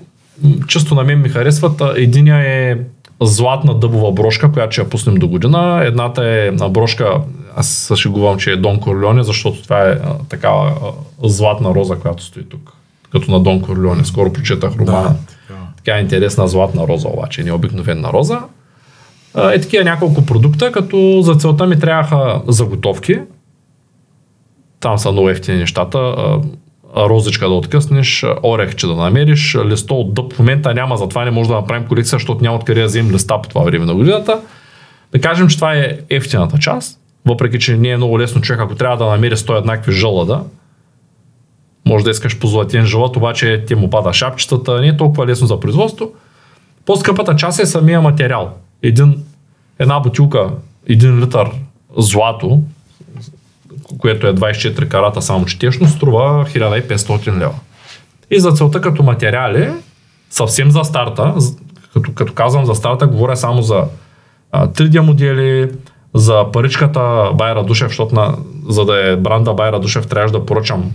често 0.69 0.95
на 0.95 1.05
мен 1.05 1.23
ми 1.23 1.29
харесват. 1.29 1.83
Единия 1.97 2.37
е 2.37 2.77
златна 3.23 3.75
дъбова 3.75 4.13
брошка, 4.13 4.53
която 4.53 4.73
ще 4.73 4.81
я 4.81 4.89
пуснем 4.89 5.15
до 5.15 5.29
година. 5.29 5.83
Едната 5.85 6.25
е 6.25 6.51
брошка, 6.51 7.21
аз 7.57 7.69
се 7.69 7.97
шегувам, 7.97 8.39
че 8.39 8.51
е 8.51 8.57
Дон 8.57 8.81
Корлеоне, 8.81 9.23
защото 9.23 9.63
това 9.63 9.89
е 9.89 9.91
а, 9.91 9.99
такава 10.29 10.73
а, 11.23 11.29
златна 11.29 11.75
роза, 11.75 11.97
която 11.97 12.23
стои 12.23 12.49
тук. 12.49 12.73
Като 13.13 13.31
на 13.31 13.41
Дон 13.41 13.63
Корлеоне. 13.63 14.05
Скоро 14.05 14.33
прочетах 14.33 14.77
романа. 14.77 15.03
така. 15.03 15.36
Така 15.87 15.99
е 15.99 16.01
интересна 16.01 16.49
златна 16.49 16.89
роза, 16.89 17.09
обаче 17.09 17.45
не 17.45 17.53
обикновена 17.53 18.13
роза. 18.13 18.41
Е 19.53 19.61
такива 19.61 19.85
няколко 19.85 20.27
продукта, 20.27 20.73
като 20.73 21.23
за 21.23 21.35
целта 21.35 21.67
ми 21.67 21.79
трябваха 21.79 22.43
заготовки. 22.49 23.19
Там 24.81 24.99
са 24.99 25.13
много 25.13 25.31
ефтини 25.31 25.59
нещата. 25.59 26.17
Розичка 26.97 27.49
да 27.49 27.55
откъснеш, 27.55 28.25
орехче 28.43 28.87
да 28.87 28.95
намериш, 28.95 29.57
листо 29.65 30.01
от 30.01 30.15
дъб. 30.15 30.33
В 30.33 30.39
момента 30.39 30.75
няма, 30.75 30.97
затова 30.97 31.25
не 31.25 31.31
може 31.31 31.49
да 31.49 31.55
направим 31.55 31.89
колекция, 31.89 32.19
защото 32.19 32.45
няма 32.45 32.57
откъде 32.57 32.81
да 32.81 32.87
вземем 32.87 33.13
листа 33.13 33.43
по 33.43 33.49
това 33.49 33.63
време 33.63 33.85
на 33.85 33.95
годината. 33.95 34.41
Да 35.13 35.21
кажем, 35.21 35.49
че 35.49 35.57
това 35.57 35.75
е 35.75 35.99
ефтината 36.11 36.59
част, 36.59 36.99
въпреки 37.27 37.59
че 37.59 37.77
не 37.77 37.89
е 37.89 37.97
много 37.97 38.21
лесно 38.21 38.41
човек, 38.41 38.61
ако 38.61 38.75
трябва 38.75 38.97
да 38.97 39.11
намери 39.11 39.37
100 39.37 39.59
еднакви 39.59 39.93
жълъда, 39.93 40.41
може 41.87 42.05
да 42.05 42.11
искаш 42.11 42.39
позлатен 42.39 42.87
жълът, 42.87 43.17
обаче 43.17 43.65
ти 43.67 43.75
му 43.75 43.91
пада 43.91 44.13
шапчетата, 44.13 44.81
не 44.81 44.89
е 44.89 44.97
толкова 44.97 45.27
лесно 45.27 45.47
за 45.47 45.61
производство. 45.61 46.13
По-скъпата 46.87 47.37
част 47.37 47.61
е 47.61 47.67
самия 47.67 48.01
материал. 48.01 48.51
Един, 48.83 49.25
една 49.79 50.01
бутилка, 50.01 50.51
един 50.89 51.21
литър 51.21 51.51
злато, 51.97 52.63
което 53.99 54.27
е 54.27 54.35
24 54.35 54.89
карата 54.89 55.23
само 55.23 55.45
четешно, 55.45 55.89
струва 55.89 56.47
1500 56.55 57.39
лева. 57.39 57.55
И 58.31 58.41
за 58.41 58.53
целта 58.53 58.81
като 58.81 59.03
материали, 59.03 59.71
съвсем 60.31 60.71
за 60.71 60.85
старта, 60.85 61.35
като, 61.93 62.13
като 62.15 62.33
казвам 62.33 62.65
за 62.65 62.75
старта, 62.75 63.07
говоря 63.07 63.37
само 63.37 63.63
за 63.63 63.85
а, 64.53 64.69
3D 64.69 65.01
модели, 65.01 65.71
за 66.15 66.45
паричката 66.53 67.31
Байра 67.35 67.65
Душев, 67.65 67.89
защото 67.89 68.15
на, 68.15 68.37
за 68.69 68.85
да 68.85 69.11
е 69.11 69.17
бранда 69.17 69.55
Байра 69.55 69.81
Душев 69.81 70.07
трябваше 70.07 70.33
да 70.33 70.47
поръчам 70.47 70.93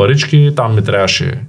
парички, 0.00 0.52
там 0.56 0.74
ми 0.74 0.84
трябваше 0.84 1.40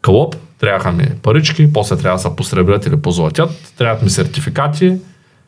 кълъп, 0.00 0.36
трябваха 0.60 0.92
ми 0.92 1.08
парички, 1.22 1.72
после 1.72 1.96
трябва 1.96 2.16
да 2.16 2.22
се 2.22 2.36
посребрят 2.36 2.86
или 2.86 2.96
позлатят, 2.96 3.50
трябват 3.78 4.02
ми 4.02 4.10
сертификати, 4.10 4.96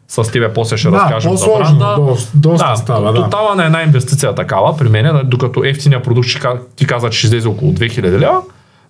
с 0.09 0.23
тебе 0.23 0.53
после 0.53 0.77
ще 0.77 0.91
Да, 0.91 0.97
разкажем 0.97 1.37
за 1.37 1.47
бранда. 1.47 1.95
доста- 1.99 2.31
доста 2.35 2.77
става, 2.77 3.13
да. 3.13 3.25
Тотала 3.25 3.55
на 3.55 3.65
една 3.65 3.83
инвестиция 3.83 4.35
такава 4.35 4.77
при 4.77 4.89
мен, 4.89 5.21
докато 5.25 5.65
ефтиния 5.65 6.03
продукт 6.03 6.29
ти 6.77 6.87
каза, 6.87 7.11
че 7.11 7.19
ще 7.19 7.27
излезе 7.27 7.49
около 7.49 7.73
2000 7.73 8.19
лева, 8.19 8.43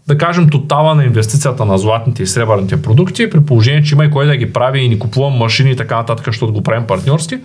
да 0.09 0.19
кажем 0.19 0.49
тотала 0.49 0.95
на 0.95 1.05
инвестицията 1.05 1.65
на 1.65 1.79
златните 1.79 2.23
и 2.23 2.27
сребърните 2.27 2.83
продукти, 2.83 3.31
при 3.31 3.41
положение, 3.41 3.83
че 3.83 3.95
има 3.95 4.05
и 4.05 4.11
кой 4.11 4.27
да 4.27 4.37
ги 4.37 4.53
прави 4.53 4.81
и 4.81 4.89
ни 4.89 4.99
купувам 4.99 5.33
машини 5.33 5.71
и 5.71 5.77
така 5.77 5.97
нататък, 5.97 6.27
защото 6.27 6.53
го 6.53 6.63
правим 6.63 6.87
партньорски, 6.87 7.39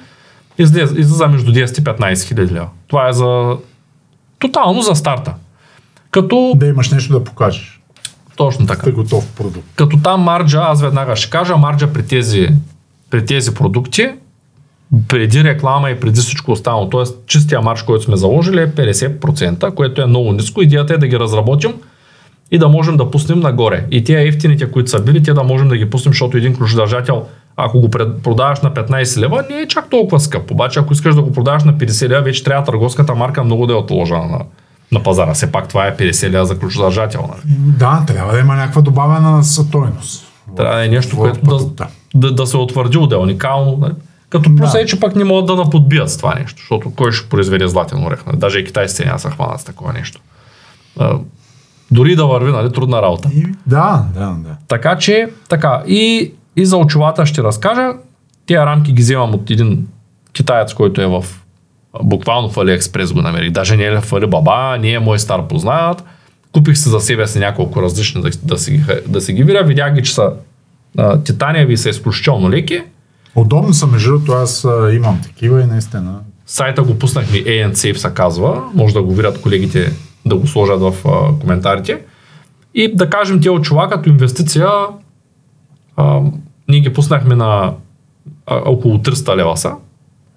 излиза 0.57 1.27
между 1.27 1.51
10 1.51 1.79
и 1.79 1.83
15 1.83 2.27
хиляди 2.27 2.53
лева. 2.53 2.67
Това 2.87 3.09
е 3.09 3.13
за 3.13 3.55
тотално 4.39 4.81
за 4.81 4.95
старта. 4.95 5.33
Като 6.13 6.53
Да 6.55 6.67
имаш 6.67 6.91
нещо 6.91 7.13
да 7.13 7.23
покажеш. 7.23 7.81
точно 8.35 8.65
така. 8.65 8.83
Те 8.83 8.91
готов 8.91 9.31
продукт. 9.31 9.67
Като 9.75 9.97
там 10.03 10.21
марджа, 10.21 10.61
аз 10.61 10.81
веднага 10.81 11.15
ще 11.15 11.29
кажа, 11.29 11.57
марджа 11.57 11.93
при 11.93 12.05
тези, 12.05 12.49
при 13.09 13.25
тези 13.25 13.53
продукти, 13.53 14.09
преди 15.07 15.43
реклама 15.43 15.89
и 15.89 15.99
преди 15.99 16.19
всичко 16.19 16.51
останало, 16.51 16.89
т.е. 16.89 17.03
чистия 17.27 17.61
марш, 17.61 17.83
който 17.83 18.03
сме 18.03 18.17
заложили 18.17 18.59
е 18.59 18.67
50%, 18.67 19.73
което 19.73 20.01
е 20.01 20.05
много 20.05 20.31
ниско. 20.31 20.61
Идеята 20.61 20.93
е 20.93 20.97
да 20.97 21.07
ги 21.07 21.19
разработим 21.19 21.73
и 22.51 22.57
да 22.57 22.67
можем 22.67 22.97
да 22.97 23.11
пуснем 23.11 23.39
нагоре. 23.39 23.85
И 23.91 24.03
тия 24.03 24.27
ефтините, 24.27 24.71
които 24.71 24.89
са 24.89 25.01
били, 25.01 25.23
те 25.23 25.33
да 25.33 25.43
можем 25.43 25.67
да 25.67 25.77
ги 25.77 25.89
пуснем, 25.89 26.13
защото 26.13 26.37
един 26.37 26.55
ключодържател, 26.55 27.25
ако 27.57 27.79
го 27.79 27.89
продаваш 28.23 28.61
на 28.61 28.71
15 28.71 29.17
лева, 29.17 29.43
не 29.49 29.55
е 29.55 29.67
чак 29.67 29.89
толкова 29.89 30.19
скъп. 30.19 30.51
Обаче, 30.51 30.79
ако 30.79 30.93
искаш 30.93 31.15
да 31.15 31.21
го 31.21 31.31
продаваш 31.31 31.63
на 31.63 31.73
50 31.73 32.09
лева, 32.09 32.21
вече 32.21 32.43
трябва 32.43 32.63
търговската 32.65 33.15
марка 33.15 33.43
много 33.43 33.67
да 33.67 33.73
е 33.73 33.75
отложена 33.75 34.25
на, 34.25 34.39
на 34.93 35.03
пазара. 35.03 35.33
Все 35.33 35.51
пак 35.51 35.67
това 35.67 35.87
е 35.87 35.97
50 35.97 36.29
лева 36.29 36.45
за 36.45 36.59
ключодържател. 36.59 37.29
Нали? 37.29 37.41
Да, 37.77 38.03
трябва 38.07 38.33
да 38.33 38.39
има 38.39 38.55
някаква 38.55 38.81
добавена 38.81 39.43
стойност. 39.43 40.25
Трябва 40.57 40.75
да 40.75 40.85
е 40.85 40.87
нещо, 40.87 41.17
което 41.17 41.39
да, 41.57 41.87
да, 42.15 42.31
да 42.31 42.47
се 42.47 42.57
утвърди 42.57 42.97
отдел, 42.97 43.21
уникално. 43.21 43.77
Нали? 43.77 43.93
Като 44.29 44.55
плюс 44.55 44.75
е, 44.75 44.85
че 44.85 44.99
пък 44.99 45.15
не 45.15 45.23
могат 45.23 45.45
да 45.45 45.55
наподбият 45.55 46.09
с 46.09 46.17
това 46.17 46.35
нещо, 46.35 46.59
защото 46.59 46.91
кой 46.95 47.11
ще 47.11 47.29
произведе 47.29 47.67
златен 47.67 48.05
орех? 48.05 48.25
Нали? 48.25 48.37
Даже 48.37 48.59
и 48.59 48.65
китайците 48.65 49.05
няма 49.05 49.15
да 49.15 49.21
се 49.21 49.29
хванат 49.29 49.59
с 49.59 49.63
такова 49.63 49.93
нещо. 49.93 50.21
А, 50.99 51.17
дори 51.91 52.15
да 52.15 52.25
върви, 52.25 52.51
нали, 52.51 52.71
трудна 52.71 53.01
работа. 53.01 53.29
И, 53.33 53.45
да, 53.65 54.05
да, 54.13 54.35
да. 54.39 54.55
Така 54.67 54.97
че, 54.97 55.29
така, 55.49 55.83
и, 55.87 56.33
и 56.55 56.65
за 56.65 56.77
очилата 56.77 57.25
ще 57.25 57.43
разкажа. 57.43 57.89
Тия 58.45 58.65
рамки 58.65 58.93
ги 58.93 59.01
вземам 59.01 59.33
от 59.33 59.49
един 59.49 59.87
китаец, 60.33 60.73
който 60.73 61.01
е 61.01 61.07
в 61.07 61.25
буквално 62.03 62.49
в 62.49 62.57
Алиекспрес 62.57 63.13
го 63.13 63.21
намерих. 63.21 63.51
Даже 63.51 63.77
не 63.77 63.83
е 63.83 64.01
в 64.01 64.13
Алибаба, 64.13 64.77
не 64.79 64.91
е 64.91 64.99
мой 64.99 65.19
стар 65.19 65.47
познат. 65.47 66.03
Купих 66.51 66.77
си 66.77 66.89
за 66.89 66.99
себе 66.99 67.27
си 67.27 67.39
няколко 67.39 67.81
различни 67.81 68.21
да, 68.21 68.29
да, 68.43 68.57
си, 68.57 68.71
ги- 68.71 68.83
да 69.07 69.21
си 69.21 69.33
ги 69.33 69.43
видя. 69.43 69.63
Видях 69.63 69.93
ги, 69.93 70.03
че 70.03 70.13
са 70.13 70.33
а, 70.97 71.19
титаниеви 71.19 71.77
са 71.77 71.89
изключително 71.89 72.49
леки. 72.49 72.81
Удобно 73.35 73.73
са, 73.73 73.87
между 73.87 74.11
другото, 74.11 74.31
аз 74.31 74.65
а, 74.65 74.91
имам 74.93 75.21
такива 75.21 75.61
и 75.61 75.65
наистина. 75.65 76.19
Сайта 76.45 76.83
го 76.83 76.99
пуснахме, 76.99 77.37
ANSafe 77.37 77.93
се 77.95 78.09
казва. 78.09 78.63
Може 78.73 78.93
да 78.93 79.03
го 79.03 79.13
видят 79.13 79.41
колегите 79.41 79.93
да 80.25 80.35
го 80.35 80.47
сложат 80.47 80.79
в 80.81 80.93
а, 81.05 81.39
коментарите. 81.39 82.01
И 82.75 82.95
да 82.95 83.09
кажем, 83.09 83.41
тия 83.41 83.53
очила 83.53 83.89
като 83.89 84.09
инвестиция, 84.09 84.67
а, 85.97 86.19
ние 86.67 86.79
ги 86.79 86.93
пуснахме 86.93 87.35
на 87.35 87.73
а, 88.45 88.61
около 88.65 88.97
300 88.97 89.35
лева 89.35 89.57
са. 89.57 89.71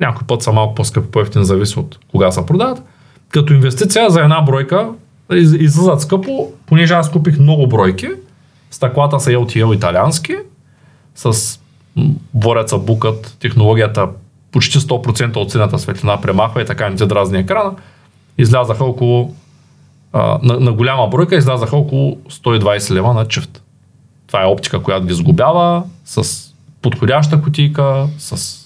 Някой 0.00 0.26
път 0.26 0.42
са 0.42 0.52
малко 0.52 0.74
по-скъпи, 0.74 1.10
по-ефтин, 1.10 1.44
зависи 1.44 1.78
от 1.78 1.98
кога 2.10 2.30
се 2.30 2.46
продават. 2.46 2.82
Като 3.28 3.52
инвестиция 3.52 4.10
за 4.10 4.20
една 4.20 4.42
бройка 4.42 4.88
из, 5.32 5.52
излизат 5.52 6.00
скъпо, 6.00 6.52
понеже 6.66 6.94
аз 6.94 7.12
купих 7.12 7.38
много 7.38 7.66
бройки. 7.66 8.08
Стъклата 8.70 9.20
са 9.20 9.30
LTL 9.30 9.76
италиански, 9.76 10.36
с 11.14 11.58
бореца 12.34 12.78
букът, 12.78 13.36
технологията 13.40 14.08
почти 14.52 14.78
100% 14.78 15.36
от 15.36 15.50
синята 15.50 15.78
светлина 15.78 16.20
премахва 16.20 16.62
и 16.62 16.66
така 16.66 16.90
не 16.90 16.96
те 16.96 17.06
дразни 17.06 17.38
екрана. 17.38 17.72
Излязаха 18.38 18.84
около 18.84 19.34
а, 20.12 20.38
на, 20.42 20.60
на 20.60 20.72
голяма 20.72 21.08
бройка 21.08 21.36
излязаха 21.36 21.76
около 21.76 22.16
120 22.30 22.94
лева 22.94 23.14
на 23.14 23.28
чифт. 23.28 23.62
Това 24.26 24.42
е 24.42 24.46
оптика, 24.46 24.82
която 24.82 25.06
ги 25.06 25.14
сгубява 25.14 25.82
с 26.04 26.46
подходяща 26.82 27.42
кутийка, 27.42 28.06
с 28.18 28.58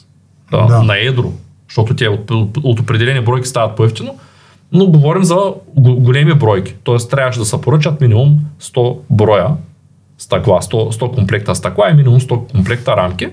а, 0.52 0.66
Да. 0.66 0.82
на 0.82 0.98
едро, 0.98 1.32
защото 1.68 1.96
те 1.96 2.08
от, 2.08 2.30
от, 2.30 2.80
определени 2.80 3.20
бройки 3.20 3.48
стават 3.48 3.76
по-ефтино, 3.76 4.14
но 4.72 4.86
говорим 4.86 5.24
за 5.24 5.36
го- 5.68 5.96
големи 5.96 6.34
бройки. 6.34 6.74
Тоест 6.84 7.10
трябваше 7.10 7.38
да 7.38 7.44
се 7.44 7.60
поръчат 7.60 8.00
минимум 8.00 8.38
100 8.60 8.98
броя 9.10 9.48
стъкла, 10.18 10.60
100, 10.60 10.68
100 10.92 11.10
комплекта 11.10 11.54
стъкла 11.54 11.90
и 11.90 11.94
минимум 11.94 12.20
100 12.20 12.28
комплекта 12.46 12.96
рамки, 12.96 13.28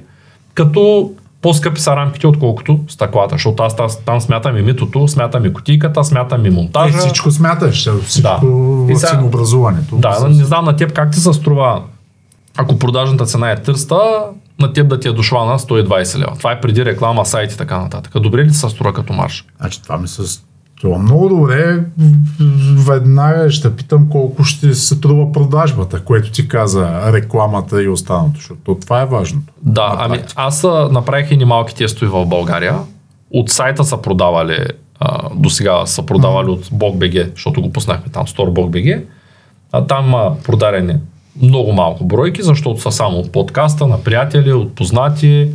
като 0.54 1.12
по-скъпи 1.42 1.82
са 1.82 1.92
рамките, 1.92 2.28
отколкото 2.28 2.80
стъклата, 2.88 3.36
защото 3.36 3.64
аз 3.64 3.76
там, 3.76 3.88
там 4.06 4.22
смятам 4.22 4.58
и 4.58 4.62
митото, 4.62 5.08
смятам 5.08 5.46
и 5.46 5.54
кутийката, 5.54 6.04
смятам 6.04 6.46
и 6.46 6.48
Е, 6.48 6.52
монтажа. 6.52 6.98
всичко 6.98 7.32
смяташ, 7.32 7.90
всичко 8.02 8.46
И 8.90 8.94
в 8.94 9.00
ценообразуването. 9.00 9.96
Да, 9.96 10.28
не 10.30 10.46
знам 10.46 10.66
на 10.66 10.76
теб 10.76 10.94
как 10.94 11.12
ти 11.12 11.20
се 11.20 11.34
струва, 11.34 11.82
ако 12.58 12.80
продажната 12.80 13.26
цена 13.26 13.52
е 13.52 13.58
300, 13.58 14.24
на 14.60 14.74
теб 14.74 14.88
да 14.88 15.00
ти 15.00 15.08
е 15.08 15.12
дошла 15.12 15.46
на 15.46 15.60
120 15.60 16.20
лева. 16.20 16.34
Това 16.38 16.52
е 16.52 16.62
преди 16.62 16.86
реклама, 16.86 17.26
сайт 17.26 17.52
и 17.52 17.58
така 17.58 17.80
нататък. 17.80 18.22
Добре 18.22 18.46
ли 18.46 18.50
се 18.50 18.70
струва 18.70 18.94
като 18.94 19.14
марш? 19.14 19.46
Значи 19.60 19.84
това 19.84 19.98
ми 19.98 20.08
се 20.08 20.24
струва 20.78 20.98
много 20.98 21.30
добре. 21.30 21.84
Веднага 22.88 23.52
ще 23.52 23.76
питам 23.76 24.10
колко 24.10 24.44
ще 24.44 24.74
се 24.74 24.96
струва 24.96 25.32
продажбата, 25.32 26.04
което 26.04 26.32
ти 26.32 26.48
каза, 26.48 27.14
рекламата 27.14 27.84
и 27.84 27.88
останалото, 27.88 28.36
защото 28.36 28.76
това 28.82 29.02
е 29.02 29.06
важното. 29.06 29.54
Да, 29.62 29.96
ами 30.00 30.20
аз 30.36 30.64
направих 30.92 31.32
и 31.32 31.46
малки 31.46 31.76
тестови 31.76 32.12
в 32.12 32.26
България. 32.26 32.76
От 33.32 33.50
сайта 33.50 33.84
са 33.84 34.02
продавали, 34.02 34.66
до 35.36 35.50
сега 35.50 35.86
са 35.86 36.06
продавали 36.06 36.50
от 36.50 36.66
BogBG, 36.66 37.32
защото 37.36 37.62
го 37.62 37.74
пуснахме 37.74 38.12
там, 38.12 38.26
Store 38.26 38.50
BogBG. 38.50 39.04
А 39.72 39.86
там 39.86 40.16
а, 40.16 40.36
продадени 40.44 40.96
много 41.42 41.74
малко 41.74 42.06
бройки, 42.06 42.44
защото 42.44 42.82
са 42.82 42.92
само 42.92 43.18
от 43.18 43.32
подкаста, 43.32 43.88
на 43.88 44.04
приятели, 44.04 44.54
от 44.54 44.76
познати. 44.76 45.52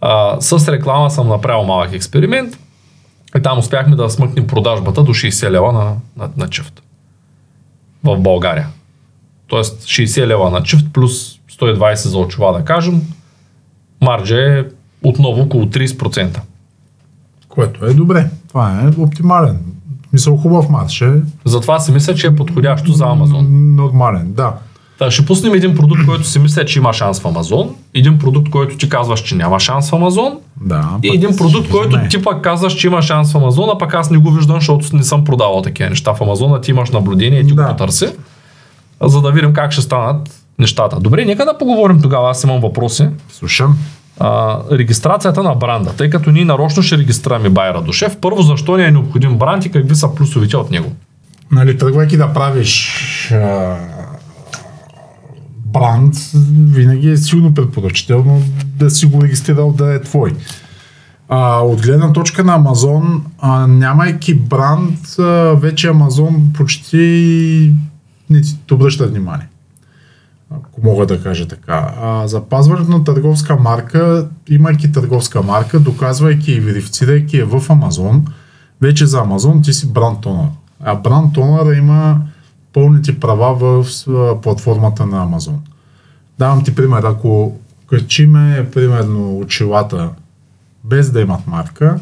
А, 0.00 0.40
с 0.40 0.72
реклама 0.72 1.10
съм 1.10 1.28
направил 1.28 1.64
малък 1.64 1.92
експеримент 1.92 2.58
и 3.36 3.42
там 3.42 3.58
успяхме 3.58 3.96
да 3.96 4.10
смъкнем 4.10 4.46
продажбата 4.46 5.02
до 5.02 5.14
60 5.14 5.50
лева 5.50 5.72
на, 5.72 5.94
на, 6.16 6.30
на 6.36 6.48
чифт 6.48 6.82
в 8.04 8.18
България. 8.18 8.68
Тоест 9.46 9.82
60 9.82 10.26
лева 10.26 10.50
на 10.50 10.62
чифт 10.62 10.86
плюс 10.92 11.38
120 11.60 11.94
за 11.94 12.18
очила 12.18 12.52
да 12.52 12.64
кажем, 12.64 13.02
марджа 14.02 14.58
е 14.58 14.64
отново 15.02 15.42
около 15.42 15.64
30%. 15.64 16.40
Което 17.48 17.86
е 17.86 17.94
добре. 17.94 18.30
Това 18.48 18.82
е 18.82 19.00
оптимален. 19.00 19.58
Мисъл 20.12 20.36
хубав 20.36 20.68
матч 20.68 21.00
е. 21.00 21.12
Затова 21.44 21.80
си 21.80 21.92
мисля, 21.92 22.14
че 22.14 22.26
е 22.26 22.36
подходящо 22.36 22.92
за 22.92 23.04
Амазон. 23.04 23.74
Нормален, 23.76 24.32
да. 24.32 24.54
Та, 24.98 25.10
ще 25.10 25.26
пуснем 25.26 25.54
един 25.54 25.74
продукт, 25.74 26.00
който 26.06 26.24
си 26.24 26.38
мисля, 26.38 26.64
че 26.64 26.78
има 26.78 26.92
шанс 26.92 27.20
в 27.20 27.26
Амазон, 27.26 27.74
един 27.94 28.18
продукт, 28.18 28.50
който 28.50 28.76
ти 28.76 28.88
казваш, 28.88 29.20
че 29.20 29.34
няма 29.34 29.60
шанс 29.60 29.90
в 29.90 29.94
Амазон 29.94 30.38
Да, 30.60 30.88
и 31.02 31.08
един 31.14 31.36
продукт, 31.36 31.70
който 31.70 31.98
ти 32.10 32.22
пък 32.22 32.42
казваш, 32.42 32.72
че 32.74 32.86
има 32.86 33.02
шанс 33.02 33.32
в 33.32 33.36
Амазон, 33.36 33.70
а 33.74 33.78
пък 33.78 33.94
аз 33.94 34.10
не 34.10 34.18
го 34.18 34.30
виждам, 34.30 34.56
защото 34.56 34.96
не 34.96 35.02
съм 35.02 35.24
продавал 35.24 35.62
такива 35.62 35.90
неща 35.90 36.14
в 36.14 36.20
Амазон, 36.20 36.54
а 36.54 36.60
ти 36.60 36.70
имаш 36.70 36.90
наблюдение 36.90 37.40
и 37.40 37.46
ти 37.46 37.54
Да. 37.54 37.62
го 37.62 37.68
потърси, 37.68 38.06
за 39.02 39.20
да 39.20 39.30
видим 39.30 39.52
как 39.52 39.72
ще 39.72 39.82
станат 39.82 40.30
нещата. 40.58 41.00
Добре, 41.00 41.24
нека 41.24 41.44
да 41.44 41.58
поговорим 41.58 42.00
тогава, 42.02 42.30
аз 42.30 42.44
имам 42.44 42.60
въпроси. 42.60 43.08
Слушам. 43.32 43.78
а, 44.20 44.58
регистрацията 44.72 45.42
на 45.42 45.54
бранда, 45.54 45.92
тъй 45.92 46.10
като 46.10 46.30
ние 46.30 46.44
нарочно 46.44 46.82
ще 46.82 46.98
регистрираме 46.98 47.48
Байра 47.48 47.82
Душев. 47.82 48.16
Първо, 48.20 48.42
защо 48.42 48.76
ни 48.76 48.84
е 48.84 48.90
необходим 48.90 49.38
бранд 49.38 49.64
и 49.64 49.70
какви 49.70 49.94
са 49.94 50.14
плюсовите 50.14 50.56
от 50.56 50.70
него? 50.70 50.92
Нали, 51.52 51.78
тръгвайки 51.78 52.16
да 52.16 52.32
правиш 52.32 52.90
а, 53.32 53.76
бранд, 55.78 56.14
винаги 56.74 57.10
е 57.10 57.16
силно 57.16 57.54
предпоръчително 57.54 58.42
да 58.76 58.90
си 58.90 59.06
го 59.06 59.22
регистрирал 59.22 59.72
да 59.72 59.94
е 59.94 60.02
твой. 60.02 60.34
А, 61.28 61.60
от 61.60 61.82
гледна 61.82 62.12
точка 62.12 62.44
на 62.44 62.54
Амазон, 62.54 63.24
а, 63.38 63.66
нямайки 63.66 64.34
бранд, 64.34 65.18
а, 65.18 65.22
вече 65.54 65.88
Амазон 65.88 66.52
почти 66.54 67.74
не 68.30 68.40
ти 68.40 68.74
обръща 68.74 69.06
внимание. 69.06 69.48
Ако 70.50 70.80
мога 70.82 71.06
да 71.06 71.22
кажа 71.22 71.48
така. 71.48 71.94
А, 72.02 72.28
запазването 72.28 72.90
на 72.90 73.04
търговска 73.04 73.56
марка, 73.56 74.28
имайки 74.48 74.92
търговска 74.92 75.42
марка, 75.42 75.80
доказвайки 75.80 76.52
и 76.52 76.60
верифицирайки 76.60 77.36
я 77.36 77.46
в 77.46 77.70
Амазон, 77.70 78.24
вече 78.80 79.06
за 79.06 79.20
Амазон 79.20 79.62
ти 79.62 79.72
си 79.72 79.92
бранд 79.92 80.20
тонър. 80.20 80.48
А 80.80 80.94
бранд 80.94 81.34
тонър 81.34 81.76
има 81.76 82.20
пълните 82.72 83.20
права 83.20 83.54
в 83.54 83.86
платформата 84.42 85.06
на 85.06 85.22
Амазон. 85.22 85.58
Давам 86.38 86.64
ти 86.64 86.74
пример, 86.74 87.02
ако 87.02 87.56
качиме 87.86 88.68
примерно 88.74 89.38
очилата 89.38 90.10
без 90.84 91.10
да 91.10 91.20
имат 91.20 91.46
марка, 91.46 92.00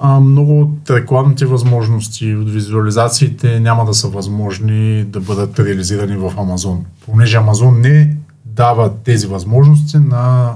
а, 0.00 0.20
много 0.20 0.60
от 0.60 0.90
рекламните 0.90 1.46
възможности, 1.46 2.34
от 2.34 2.50
визуализациите 2.50 3.60
няма 3.60 3.84
да 3.84 3.94
са 3.94 4.08
възможни 4.08 5.04
да 5.04 5.20
бъдат 5.20 5.58
реализирани 5.58 6.16
в 6.16 6.32
Амазон. 6.38 6.84
Понеже 7.06 7.36
Амазон 7.36 7.80
не 7.80 8.16
дава 8.44 8.92
тези 9.04 9.26
възможности 9.26 9.98
на 9.98 10.54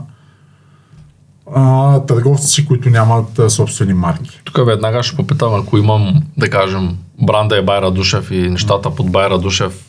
а, 1.55 2.01
търговци, 2.01 2.67
които 2.67 2.91
нямат 2.91 3.39
а, 3.39 3.51
собствени 3.51 3.95
марки. 3.95 4.41
Тук 4.45 4.67
веднага 4.67 5.03
ще 5.03 5.17
попитам, 5.17 5.55
ако 5.55 5.79
имам, 5.79 6.23
да 6.37 6.51
кажем, 6.51 6.97
бранда 7.23 7.57
е 7.57 7.63
Байра 7.63 7.91
Душев 7.91 8.31
и 8.31 8.51
нещата 8.51 8.95
под 8.95 9.13
Байра 9.13 9.39
Душев 9.39 9.85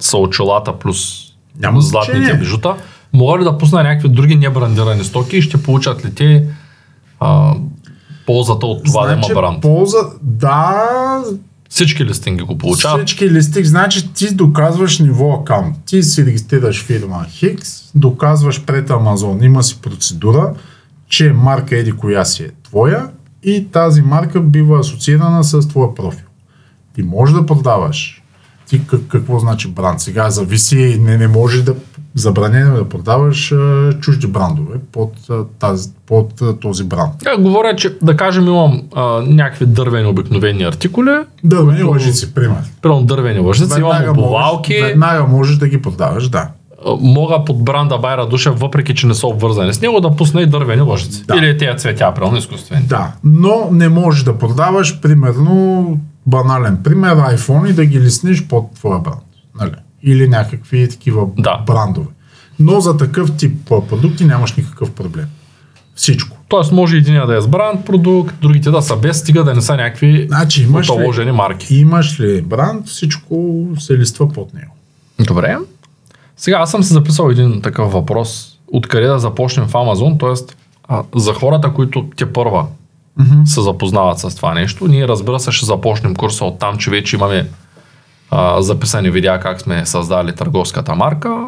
са 0.00 0.18
очилата 0.18 0.78
плюс 0.78 1.24
Няма 1.60 1.80
златните 1.80 2.18
значение. 2.18 2.40
бижута, 2.40 2.74
мога 3.12 3.38
ли 3.38 3.44
да 3.44 3.58
пусна 3.58 3.82
някакви 3.82 4.08
други 4.08 4.36
небрандирани 4.36 5.04
стоки 5.04 5.36
и 5.36 5.42
ще 5.42 5.62
получат 5.62 6.04
ли 6.04 6.14
те 6.14 6.46
а, 7.20 7.54
ползата 8.26 8.66
от 8.66 8.84
това 8.84 9.06
да 9.06 9.12
има 9.12 9.28
бранд? 9.34 9.52
Значи, 9.52 9.60
полза, 9.60 9.98
да, 10.22 10.84
Всички 11.74 12.04
листинги 12.04 12.42
го 12.42 12.58
получават. 12.58 13.06
Всички 13.06 13.30
листик, 13.30 13.66
значи 13.66 14.12
ти 14.12 14.34
доказваш 14.34 14.98
ниво 14.98 15.32
акаунт. 15.32 15.76
Ти 15.86 16.02
си 16.02 16.26
регистрираш 16.26 16.84
фирма 16.84 17.26
Хикс, 17.30 17.92
доказваш 17.94 18.64
пред 18.64 18.90
Амазон, 18.90 19.42
има 19.42 19.62
си 19.62 19.78
процедура, 19.82 20.54
че 21.16 21.32
марка 21.32 21.76
еди 21.76 21.92
коя 21.92 22.24
си 22.24 22.42
е 22.42 22.50
твоя 22.62 23.08
и 23.42 23.66
тази 23.72 24.02
марка 24.02 24.40
бива 24.40 24.78
асоциирана 24.80 25.44
с 25.44 25.68
твоя 25.68 25.94
профил. 25.94 26.26
Ти 26.94 27.02
можеш 27.02 27.34
да 27.34 27.46
продаваш. 27.46 28.22
Ти 28.68 28.86
как, 28.86 29.00
какво 29.08 29.38
значи 29.38 29.68
бранд? 29.68 30.00
Сега 30.00 30.30
зависи, 30.30 30.98
не, 31.00 31.16
не 31.16 31.28
можеш 31.28 31.62
да 31.62 31.74
забранено 32.14 32.74
е 32.74 32.78
да 32.78 32.88
продаваш 32.88 33.52
а, 33.52 33.92
чужди 34.00 34.26
брандове 34.26 34.78
под, 34.92 35.12
а, 35.30 35.44
тази, 35.58 35.90
под 36.06 36.42
а, 36.42 36.56
този 36.56 36.84
бранд. 36.84 37.12
Я 37.26 37.36
говоря, 37.38 37.76
че 37.76 37.98
да 38.02 38.16
кажем 38.16 38.46
имам 38.46 38.82
а, 38.94 39.02
някакви 39.26 39.66
дървени 39.66 40.06
обикновени 40.08 40.64
артикули, 40.64 41.10
Дървени 41.44 41.78
които- 41.78 41.90
лъжици, 41.90 42.34
пример. 42.34 42.58
примерно 42.82 43.02
дървени 43.02 43.38
лъжици, 43.38 43.78
имам 43.78 44.08
обувалки, 44.10 44.82
веднага 44.82 45.26
можеш 45.26 45.56
да 45.56 45.68
ги 45.68 45.82
продаваш, 45.82 46.28
да. 46.28 46.48
Мога 47.00 47.44
под 47.44 47.64
бранда 47.64 47.98
Байра 47.98 48.26
Душа, 48.26 48.50
въпреки 48.50 48.94
че 48.94 49.06
не 49.06 49.14
са 49.14 49.26
обвързани 49.26 49.74
с 49.74 49.80
него, 49.80 50.00
да 50.00 50.16
пусна 50.16 50.42
и 50.42 50.46
дървени 50.46 50.82
лъжици. 50.82 51.24
Да. 51.26 51.36
Или 51.36 51.58
тези 51.58 51.78
цветя, 51.78 52.14
примерно 52.14 52.36
изкуствени. 52.36 52.82
Да, 52.82 53.12
но 53.24 53.68
не 53.70 53.88
можеш 53.88 54.22
да 54.22 54.38
продаваш, 54.38 55.00
примерно, 55.00 55.98
банален 56.26 56.78
пример, 56.84 57.16
iPhone 57.16 57.70
и 57.70 57.72
да 57.72 57.86
ги 57.86 58.00
лиснеш 58.00 58.46
под 58.46 58.74
твоя 58.74 58.98
бранд. 58.98 59.22
Нали? 59.60 59.70
Или 60.02 60.28
някакви 60.28 60.88
такива 60.88 61.26
Да. 61.38 61.62
брандове. 61.66 62.06
Но 62.58 62.80
за 62.80 62.96
такъв 62.96 63.36
тип 63.36 63.56
продукти 63.88 64.24
нямаш 64.24 64.54
никакъв 64.54 64.90
проблем. 64.90 65.26
Всичко. 65.94 66.36
Тоест 66.48 66.72
може 66.72 66.96
един 66.96 67.26
да 67.26 67.36
е 67.36 67.40
с 67.40 67.48
бранд 67.48 67.86
продукт, 67.86 68.34
другите 68.42 68.70
да 68.70 68.82
са 68.82 68.96
без, 68.96 69.18
стига 69.20 69.44
да 69.44 69.54
не 69.54 69.60
са 69.60 69.76
някакви 69.76 70.26
Значи 70.28 70.62
имаш 70.62 70.90
ли, 70.90 71.32
марки. 71.32 71.76
имаш 71.76 72.20
ли 72.20 72.42
бранд, 72.42 72.86
всичко 72.88 73.66
се 73.78 73.98
листва 73.98 74.28
под 74.28 74.54
него. 74.54 74.70
Добре. 75.20 75.56
Сега 76.36 76.56
аз 76.56 76.70
съм 76.70 76.82
се 76.82 76.94
записал 76.94 77.30
един 77.30 77.62
такъв 77.62 77.92
въпрос. 77.92 78.58
Откъде 78.72 79.06
да 79.06 79.18
започнем 79.18 79.66
в 79.66 79.74
Амазон, 79.74 80.18
т.е. 80.18 80.34
за 81.16 81.34
хората, 81.34 81.72
които 81.72 82.06
те 82.16 82.32
първа 82.32 82.66
се 83.44 83.62
запознават 83.62 84.18
с 84.18 84.36
това 84.36 84.54
нещо. 84.54 84.88
Ние 84.88 85.08
разбира 85.08 85.40
се 85.40 85.52
ще 85.52 85.66
започнем 85.66 86.14
курса 86.14 86.44
от 86.44 86.58
там, 86.58 86.76
че 86.76 86.90
вече 86.90 87.16
имаме 87.16 87.48
а, 88.30 88.62
записани 88.62 89.10
видеа 89.10 89.40
как 89.40 89.60
сме 89.60 89.86
създали 89.86 90.34
търговската 90.34 90.94
марка, 90.94 91.46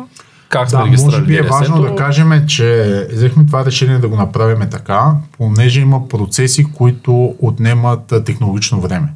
как 0.49 0.71
сме 0.71 0.79
Да, 0.79 0.87
регистрирали 0.87 1.21
може 1.21 1.27
би 1.27 1.37
е 1.37 1.43
важно 1.43 1.83
да 1.83 1.95
кажем, 1.95 2.47
че 2.47 3.09
взехме 3.13 3.47
това 3.47 3.65
решение 3.65 3.99
да 3.99 4.09
го 4.09 4.17
направим 4.17 4.71
така, 4.71 5.13
понеже 5.39 5.81
има 5.81 6.09
процеси, 6.09 6.73
които 6.73 7.35
отнемат 7.39 8.13
а, 8.13 8.25
технологично 8.25 8.81
време. 8.81 9.09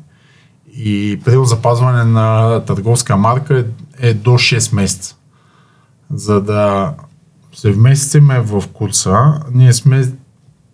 И 0.77 1.21
при 1.25 1.37
запазване 1.45 2.05
на 2.05 2.61
търговска 2.61 3.17
марка 3.17 3.65
е, 4.01 4.09
е 4.09 4.15
до 4.15 4.31
6 4.31 4.75
месеца. 4.75 5.17
За 6.15 6.41
да 6.41 6.95
се 7.53 7.73
вместиме 7.73 8.41
в 8.41 8.63
курса, 8.73 9.41
ние 9.53 9.73
сме 9.73 10.13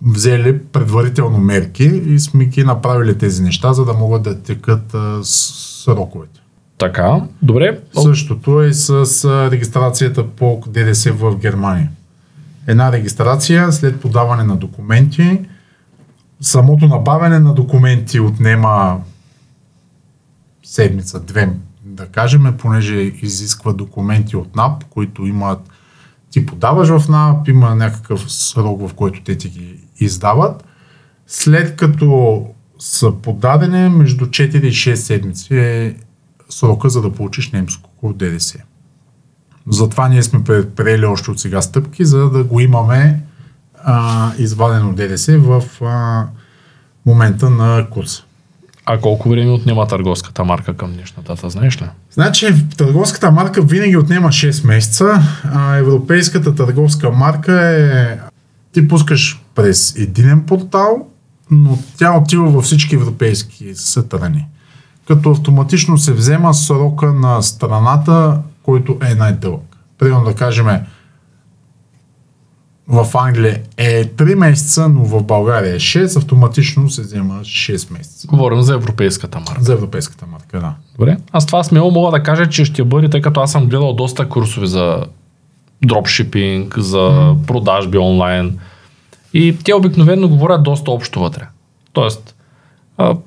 взели 0.03 0.59
предварително 0.59 1.39
мерки 1.39 1.85
и 1.85 2.19
сме 2.19 2.45
ги 2.45 2.65
направили 2.65 3.19
тези 3.19 3.43
неща, 3.43 3.73
за 3.73 3.85
да 3.85 3.93
могат 3.93 4.23
да 4.23 4.43
текат 4.43 4.95
а, 4.95 5.21
сроковете. 5.25 6.41
Така, 6.79 7.21
добре. 7.43 7.81
Същото 8.03 8.63
е 8.63 8.73
с 8.73 9.25
а, 9.25 9.51
регистрацията 9.51 10.27
по 10.27 10.63
ДДС 10.67 11.13
в 11.13 11.37
Германия. 11.37 11.91
Една 12.67 12.93
регистрация 12.93 13.73
след 13.73 14.01
подаване 14.01 14.43
на 14.43 14.57
документи. 14.57 15.41
Самото 16.41 16.87
набавяне 16.87 17.39
на 17.39 17.55
документи 17.55 18.21
отнема 18.21 19.01
седмица, 20.65 21.21
две, 21.21 21.51
да 21.97 22.07
кажем, 22.07 22.55
понеже 22.59 22.97
изисква 22.97 23.73
документи 23.73 24.37
от 24.37 24.57
НАП, 24.57 24.85
които 24.85 25.27
имат 25.27 25.71
ти 26.31 26.47
подаваш 26.47 26.89
в 26.89 27.09
НАП, 27.09 27.49
има 27.49 27.75
някакъв 27.75 28.33
срок, 28.33 28.89
в 28.89 28.95
който 28.95 29.23
те 29.25 29.39
ти 29.39 29.49
ги 29.49 29.81
издават. 30.01 30.65
След 31.27 31.77
като 31.77 32.47
са 32.79 33.13
подадени, 33.13 33.89
между 33.89 34.27
4 34.27 34.63
и 34.63 34.73
6 34.73 34.95
седмици 34.95 35.57
е 35.57 35.97
срока, 36.49 36.91
за 36.91 37.03
да 37.03 37.13
получиш 37.13 37.51
немско 37.51 38.13
ДДС. 38.13 38.59
Затова 39.69 40.09
ние 40.09 40.23
сме 40.23 40.45
предприели 40.45 41.07
още 41.07 41.31
от 41.31 41.41
сега 41.41 41.63
стъпки, 41.63 42.05
за 42.05 42.31
да 42.31 42.45
го 42.45 42.61
имаме 42.61 43.23
а, 43.85 44.33
извадено 44.39 44.93
ДДС 44.93 45.39
в 45.39 45.63
а, 45.83 46.27
момента 47.07 47.51
на 47.51 47.87
курса. 47.91 48.25
А 48.89 49.01
колко 49.01 49.29
време 49.29 49.51
отнема 49.51 49.87
търговската 49.87 50.45
марка 50.45 50.77
към 50.77 50.93
днешната 50.93 51.35
дата, 51.35 51.51
знаеш 51.51 51.83
ли? 51.83 51.87
Значи, 52.11 52.55
търговската 52.77 53.31
марка 53.31 53.63
винаги 53.63 53.97
отнема 53.97 54.29
6 54.29 54.67
месеца, 54.67 55.23
а 55.55 55.77
европейската 55.77 56.55
търговска 56.55 57.11
марка 57.11 57.61
е... 57.61 58.19
Ти 58.73 58.89
пускаш 58.89 59.41
през 59.55 59.97
единен 59.97 60.43
портал, 60.47 61.07
но 61.51 61.79
тя 61.99 62.19
отива 62.19 62.51
във 62.51 62.65
всички 62.65 62.95
европейски 62.95 63.75
страни. 63.75 64.47
Като 65.09 65.31
автоматично 65.31 65.99
се 65.99 66.13
взема 66.13 66.55
срока 66.55 67.13
на 67.13 67.43
страната, 67.43 68.39
който 68.63 68.99
е 69.11 69.15
най-дълъг. 69.15 69.77
Примерно 69.99 70.25
да 70.25 70.35
кажем, 70.35 70.67
в 72.89 73.07
Англия 73.15 73.61
е 73.77 74.05
3 74.05 74.35
месеца, 74.35 74.89
но 74.89 75.05
в 75.05 75.23
България 75.23 75.75
е 75.75 75.79
6, 75.79 76.17
автоматично 76.17 76.91
се 76.91 77.03
взема 77.03 77.35
6 77.35 77.93
месеца. 77.93 78.27
Говорим 78.27 78.63
за 78.63 78.75
европейската 78.75 79.39
марка. 79.39 79.63
За 79.63 79.73
европейската 79.73 80.27
марка, 80.27 80.61
да. 80.61 80.75
Добре. 80.99 81.17
Аз 81.33 81.47
това 81.47 81.65
смело 81.65 81.91
мога 81.91 82.11
да 82.11 82.23
кажа, 82.23 82.49
че 82.49 82.65
ще 82.65 82.85
бъде, 82.85 83.09
тъй 83.09 83.21
като 83.21 83.41
аз 83.41 83.53
съм 83.53 83.67
гледал 83.67 83.93
доста 83.93 84.29
курсове 84.29 84.67
за 84.67 85.05
дропшипинг, 85.85 86.79
за 86.79 87.35
продажби 87.47 87.99
онлайн. 87.99 88.59
И 89.35 89.57
те 89.65 89.75
обикновено 89.75 90.29
говорят 90.29 90.63
доста 90.63 90.91
общо 90.91 91.21
вътре. 91.21 91.49
Тоест, 91.93 92.36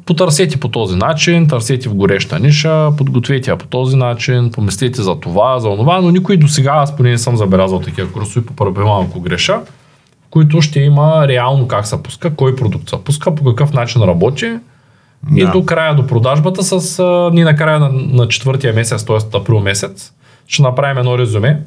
потърсете 0.05 0.59
по 0.59 0.67
този 0.67 0.95
начин, 0.95 1.47
търсете 1.47 1.89
в 1.89 1.95
гореща 1.95 2.39
ниша, 2.39 2.89
подгответе 2.97 3.51
я 3.51 3.57
по 3.57 3.65
този 3.65 3.95
начин, 3.95 4.51
помислете 4.51 5.01
за 5.01 5.19
това, 5.19 5.59
за 5.59 5.69
онова, 5.69 6.01
но 6.01 6.11
никой 6.11 6.37
до 6.37 6.47
сега, 6.47 6.71
аз 6.71 6.95
поне 6.95 7.09
не 7.09 7.17
съм 7.17 7.37
забелязал 7.37 7.79
такива 7.79 8.11
курсове, 8.11 8.45
поправям 8.45 9.05
ако 9.07 9.19
греша, 9.19 9.61
в 10.27 10.29
които 10.29 10.61
ще 10.61 10.79
има 10.79 11.27
реално 11.27 11.67
как 11.67 11.87
се 11.87 12.03
пуска, 12.03 12.35
кой 12.35 12.55
продукт 12.55 12.89
се 12.89 13.03
пуска, 13.03 13.35
по 13.35 13.43
какъв 13.43 13.73
начин 13.73 14.01
работи, 14.01 14.53
и 15.35 15.45
Да. 15.45 15.51
до 15.51 15.65
края, 15.65 15.95
до 15.95 16.07
продажбата, 16.07 16.63
с, 16.63 17.03
ние 17.33 17.43
накрая 17.43 17.79
на, 17.79 17.89
на 17.93 18.27
четвъртия 18.27 18.73
месец, 18.73 19.05
т.е. 19.05 19.37
април 19.37 19.59
месец, 19.59 20.13
ще 20.47 20.61
направим 20.61 20.97
едно 20.97 21.17
резюме. 21.17 21.59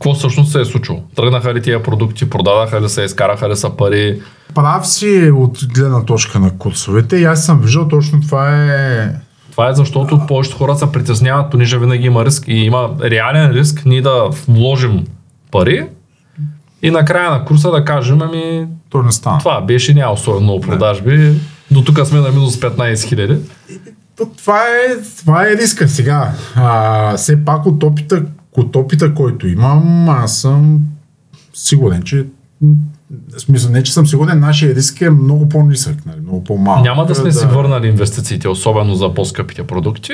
Какво 0.00 0.14
всъщност 0.14 0.52
се 0.52 0.60
е 0.60 0.64
случило? 0.64 1.02
Тръгнаха 1.16 1.54
ли 1.54 1.62
тия 1.62 1.82
продукти, 1.82 2.30
продадаха 2.30 2.80
ли 2.80 2.88
се, 2.88 3.02
изкараха 3.02 3.48
ли 3.48 3.56
са 3.56 3.70
пари? 3.70 4.22
Прав 4.54 4.86
си 4.88 5.30
от 5.34 5.58
гледна 5.74 6.04
точка 6.04 6.38
на 6.38 6.58
курсовете 6.58 7.16
и 7.16 7.24
аз 7.24 7.46
съм 7.46 7.60
виждал 7.60 7.88
точно 7.88 8.20
това 8.20 8.64
е... 8.64 9.12
Това 9.50 9.68
е 9.68 9.74
защото 9.74 10.20
повечето 10.28 10.56
хора 10.56 10.74
се 10.76 10.92
притесняват, 10.92 11.50
понеже 11.50 11.78
винаги 11.78 12.06
има 12.06 12.24
риск 12.24 12.44
и 12.48 12.54
има 12.54 12.90
реален 13.02 13.50
риск 13.50 13.82
ние 13.86 14.02
да 14.02 14.28
вложим 14.48 15.06
пари 15.50 15.86
и 16.82 16.90
накрая 16.90 17.30
на 17.30 17.44
курса 17.44 17.70
да 17.70 17.84
кажем, 17.84 18.22
ами 18.22 18.66
То 18.90 19.02
не 19.02 19.12
стана. 19.12 19.38
това 19.38 19.60
беше, 19.60 19.94
няма 19.94 20.12
особено 20.12 20.40
много 20.42 20.60
продажби, 20.60 21.34
до 21.70 21.84
тук 21.84 22.06
сме 22.06 22.20
на 22.20 22.28
минус 22.28 22.56
15 22.60 23.08
хиляди. 23.08 23.36
То, 24.16 24.26
това, 24.38 24.60
е, 24.60 25.02
това 25.20 25.46
е 25.46 25.56
риска 25.56 25.88
сега. 25.88 26.32
А, 26.56 27.16
все 27.16 27.44
пак 27.44 27.66
от 27.66 27.82
опита, 27.82 28.22
от 28.56 28.76
опита, 28.76 29.14
който 29.14 29.48
имам, 29.48 30.08
аз 30.08 30.38
съм 30.38 30.80
сигурен, 31.54 32.02
че 32.02 32.26
в 33.36 33.40
смисъл, 33.40 33.70
не 33.70 33.82
че 33.82 33.92
съм 33.92 34.06
сигурен, 34.06 34.40
нашия 34.40 34.74
риск 34.74 35.00
е 35.00 35.10
много 35.10 35.48
по-нисък, 35.48 36.06
нали, 36.06 36.20
много 36.20 36.44
по-малък. 36.44 36.84
Няма 36.84 37.06
да 37.06 37.14
сме 37.14 37.32
си 37.32 37.46
върнали 37.46 37.88
инвестициите, 37.88 38.48
особено 38.48 38.94
за 38.94 39.14
по-скъпите 39.14 39.66
продукти, 39.66 40.12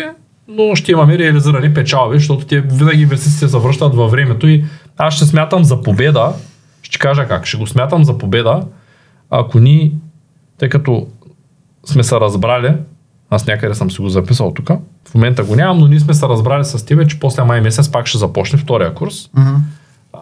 но 0.49 0.75
ще 0.75 0.93
имаме 0.93 1.19
реализирани 1.19 1.75
печалби, 1.75 2.19
защото 2.19 2.47
те 2.47 2.61
винаги 2.61 3.03
инвестициите 3.03 3.49
се 3.49 3.59
връщат 3.59 3.95
във 3.95 4.11
времето 4.11 4.49
и 4.49 4.65
аз 4.97 5.15
ще 5.15 5.25
смятам 5.25 5.65
за 5.65 5.83
победа, 5.83 6.33
ще 6.83 6.99
кажа 6.99 7.29
как, 7.29 7.47
ще 7.47 7.57
го 7.57 7.67
смятам 7.67 8.05
за 8.05 8.19
победа, 8.19 8.63
ако 9.31 9.59
ни, 9.59 9.93
тъй 10.59 10.69
като 10.69 11.07
сме 11.85 12.03
се 12.03 12.17
разбрали, 12.17 12.75
аз 13.31 13.47
някъде 13.47 13.75
съм 13.75 13.91
си 13.91 14.01
го 14.01 14.09
записал 14.09 14.53
тук, 14.55 14.71
в 15.09 15.15
момента 15.15 15.45
го 15.45 15.57
нямам, 15.57 15.79
но 15.79 15.87
ние 15.87 16.01
сме 16.01 16.15
се 16.15 16.27
разбрали 16.27 16.65
с 16.65 16.87
тебе, 16.87 17.07
че 17.07 17.21
после 17.21 17.45
май 17.45 17.61
месец 17.61 17.91
пак 17.91 18.07
ще 18.07 18.19
започне 18.19 18.59
втория 18.59 18.95
курс. 18.95 19.31
Мгм. 19.35 19.55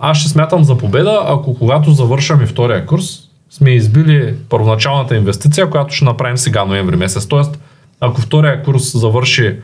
Аз 0.01 0.19
ще 0.19 0.29
смятам 0.29 0.65
за 0.65 0.79
победа, 0.79 1.23
ако 1.27 1.55
когато 1.55 1.91
завършаме 1.91 2.47
втория 2.47 2.87
курс, 2.87 3.05
сме 3.51 3.71
избили 3.71 4.35
първоначалната 4.49 5.17
инвестиция, 5.17 5.71
която 5.71 5.95
ще 5.95 6.05
направим 6.05 6.37
сега 6.37 6.65
ноември 6.65 6.97
месец. 6.97 7.27
Тоест, 7.27 7.59
ако 8.01 8.21
втория 8.21 8.63
курс 8.63 8.99
завърши 8.99 9.57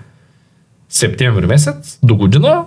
септември 0.89 1.47
месец 1.47 1.99
до 2.03 2.17
година, 2.17 2.65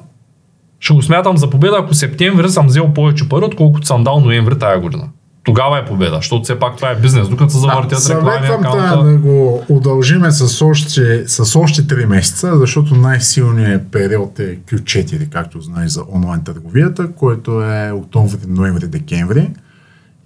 ще 0.80 0.94
го 0.94 1.02
смятам 1.02 1.38
за 1.38 1.50
победа, 1.50 1.78
ако 1.80 1.94
септември 1.94 2.50
съм 2.50 2.68
взел 2.68 2.94
повече 2.94 3.30
пари, 3.30 3.46
отколкото 3.46 3.88
съм 3.88 4.04
дал 4.04 4.20
ноември 4.20 4.60
тая 4.60 4.80
година. 4.80 5.10
Тогава 5.44 5.80
е 5.80 5.86
победа, 5.86 6.16
защото 6.16 6.44
все 6.44 6.60
пак 6.60 6.76
това 6.76 6.90
е 6.90 6.96
бизнес, 6.96 7.30
докато 7.30 7.54
се 7.54 7.60
завъртят 7.60 8.10
реклами, 8.10 8.32
Съветвам 8.32 8.62
те 8.62 8.68
акаунта. 8.68 9.04
да 9.04 9.18
го 9.18 9.64
удължиме 9.70 10.32
с 10.32 10.66
още, 10.66 11.24
с 11.28 11.60
още 11.60 11.82
3 11.82 12.06
месеца, 12.06 12.58
защото 12.58 12.96
най-силният 12.96 13.92
период 13.92 14.40
е 14.40 14.58
Q4, 14.58 15.30
както 15.30 15.62
знаеш 15.62 15.92
за 15.92 16.04
онлайн 16.12 16.44
търговията, 16.44 17.12
който 17.12 17.64
е 17.64 17.92
октомври, 17.92 18.40
ноември, 18.48 18.88
декември. 18.88 19.50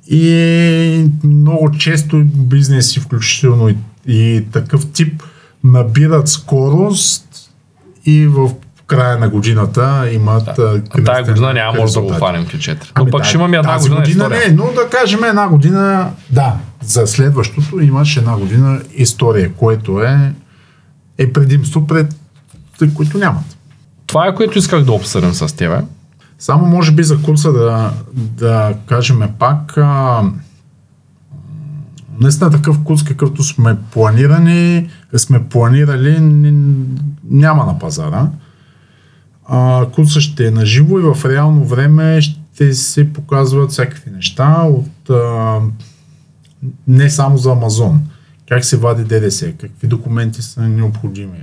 И 0.07 1.09
много 1.23 1.71
често 1.71 2.23
бизнеси, 2.25 2.99
включително 2.99 3.69
и, 3.69 3.75
и 4.07 4.45
такъв 4.51 4.91
тип, 4.91 5.23
набират 5.63 6.27
скорост 6.27 7.51
и 8.05 8.27
в 8.27 8.51
края 8.87 9.17
на 9.17 9.29
годината 9.29 10.09
имат 10.11 10.45
да. 10.55 10.81
А 10.89 11.03
тая 11.03 11.23
година 11.23 11.53
няма 11.53 11.77
може 11.79 11.93
да 11.93 12.01
го 12.01 12.09
хванем 12.09 12.45
Q4. 12.45 12.77
Но 12.79 13.01
Ами 13.01 13.11
пък 13.11 13.21
да, 13.21 13.27
ще 13.27 13.37
имаме 13.37 13.57
една 13.57 13.77
година, 13.77 13.95
година 13.95 14.23
история. 14.23 14.49
не, 14.49 14.55
но 14.55 14.63
да 14.63 14.89
кажем 14.89 15.23
една 15.23 15.47
година, 15.47 16.11
да, 16.29 16.55
за 16.83 17.07
следващото 17.07 17.79
имаш 17.79 18.17
една 18.17 18.37
година 18.37 18.81
история, 18.95 19.53
което 19.53 20.01
е, 20.01 20.33
е 21.17 21.33
предимство 21.33 21.87
пред 21.87 22.15
които 22.95 23.17
нямат. 23.17 23.57
Това 24.07 24.27
е 24.27 24.35
което 24.35 24.57
исках 24.59 24.83
да 24.83 24.91
обсъдим 24.91 25.33
с 25.33 25.55
тебе. 25.55 25.81
Само 26.39 26.65
може 26.65 26.91
би 26.91 27.03
за 27.03 27.21
курса 27.21 27.53
да, 27.53 27.91
да 28.13 28.73
кажем 28.85 29.19
пак, 29.39 29.77
а, 29.77 30.21
наистина 32.19 32.51
такъв 32.51 32.83
курс, 32.83 33.03
какъвто 33.03 33.43
сме 33.43 33.77
планирани, 33.91 34.89
сме 35.17 35.43
планирали, 35.43 36.17
няма 37.29 37.65
на 37.65 37.79
пазара. 37.79 38.27
А, 39.47 39.85
курсът 39.95 40.21
ще 40.21 40.47
е 40.47 40.51
на 40.51 40.65
живо 40.65 40.99
и 40.99 41.01
в 41.01 41.25
реално 41.25 41.65
време 41.65 42.21
ще 42.21 42.73
се 42.73 43.13
показват 43.13 43.71
всякакви 43.71 44.11
неща 44.11 44.63
от 44.63 45.09
а, 45.09 45.59
не 46.87 47.09
само 47.09 47.37
за 47.37 47.51
Амазон. 47.51 48.01
Как 48.49 48.65
се 48.65 48.77
вади 48.77 49.03
ДДС, 49.03 49.51
какви 49.51 49.87
документи 49.87 50.41
са 50.41 50.61
необходими, 50.61 51.39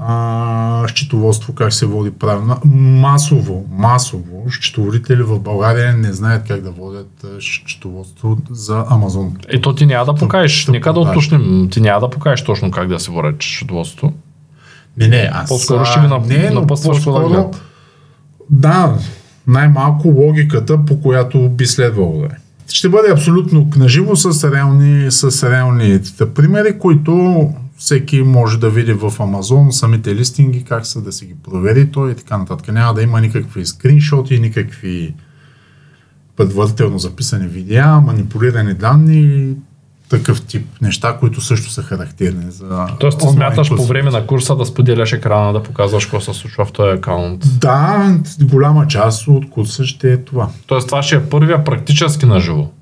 а, 0.00 0.88
счетоводство, 0.88 1.54
как 1.54 1.72
се 1.72 1.86
води 1.86 2.10
правилно. 2.10 2.56
Масово, 3.00 3.66
масово, 3.70 4.50
счетоводители 4.50 5.22
в 5.22 5.40
България 5.40 5.96
не 5.96 6.12
знаят 6.12 6.48
как 6.48 6.60
да 6.60 6.70
водят 6.70 7.26
счетоводство 7.40 8.38
за 8.50 8.84
Амазон. 8.88 9.36
Ето 9.48 9.74
ти 9.74 9.86
няма 9.86 10.04
да 10.04 10.14
покажеш. 10.14 10.66
Нека 10.66 10.92
да 10.92 11.00
уточним. 11.00 11.68
Ти 11.70 11.80
няма 11.80 12.00
да 12.00 12.10
покажеш 12.10 12.44
точно 12.44 12.70
как 12.70 12.88
да 12.88 13.00
се 13.00 13.10
води 13.10 13.36
счетоводството. 13.40 14.12
Не, 14.96 15.08
не, 15.08 15.30
аз... 15.32 15.48
По-скоро 15.48 15.84
ще 15.84 16.00
ви 16.00 16.06
нап- 16.06 16.26
не, 16.26 16.50
но 16.50 16.66
по-скоро. 16.66 17.50
Да, 18.50 18.98
най-малко 19.46 20.08
логиката, 20.08 20.84
по 20.84 21.00
която 21.00 21.48
би 21.48 21.66
следвало 21.66 22.20
да 22.20 22.26
е. 22.26 22.38
Ще 22.68 22.88
бъде 22.88 23.12
абсолютно 23.12 23.70
наживо 23.76 24.16
с 24.16 24.50
реални, 24.50 25.10
с 25.10 25.50
реални 25.50 26.00
примери, 26.34 26.78
които 26.78 27.44
всеки 27.76 28.22
може 28.22 28.60
да 28.60 28.70
види 28.70 28.92
в 28.92 29.12
Амазон, 29.20 29.72
самите 29.72 30.14
листинги, 30.14 30.64
как 30.64 30.86
са 30.86 31.00
да 31.00 31.12
си 31.12 31.26
ги 31.26 31.34
провери 31.44 31.90
той 31.90 32.10
и 32.10 32.14
така 32.14 32.38
нататък. 32.38 32.72
Няма 32.72 32.94
да 32.94 33.02
има 33.02 33.20
никакви 33.20 33.66
скриншоти, 33.66 34.40
никакви 34.40 35.14
предварително 36.36 36.98
записани 36.98 37.46
видеа, 37.46 38.00
манипулирани 38.00 38.74
данни, 38.74 39.54
такъв 40.08 40.42
тип 40.42 40.66
неща, 40.82 41.16
които 41.20 41.40
също 41.40 41.70
са 41.70 41.82
характерни 41.82 42.50
за 42.50 42.86
Тоест 43.00 43.18
ти 43.18 43.26
смяташ 43.28 43.68
по 43.68 43.84
време 43.84 44.10
на 44.10 44.26
курса 44.26 44.56
да 44.56 44.66
споделяш 44.66 45.12
екрана, 45.12 45.52
да 45.52 45.62
показваш 45.62 46.04
какво 46.04 46.20
се 46.20 46.34
случва 46.34 46.64
в 46.64 46.72
този 46.72 46.90
акаунт. 46.90 47.58
Да, 47.58 48.14
голяма 48.40 48.86
част 48.86 49.28
от 49.28 49.50
курса 49.50 49.84
ще 49.84 50.12
е 50.12 50.16
това. 50.16 50.48
Тоест 50.66 50.86
това 50.86 51.02
ще 51.02 51.16
е 51.16 51.28
първия 51.28 51.64
практически 51.64 52.26
наживо, 52.26 52.72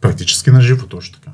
Практически 0.00 0.50
на 0.50 0.60
живо, 0.60 0.86
точно 0.86 1.18
така. 1.20 1.30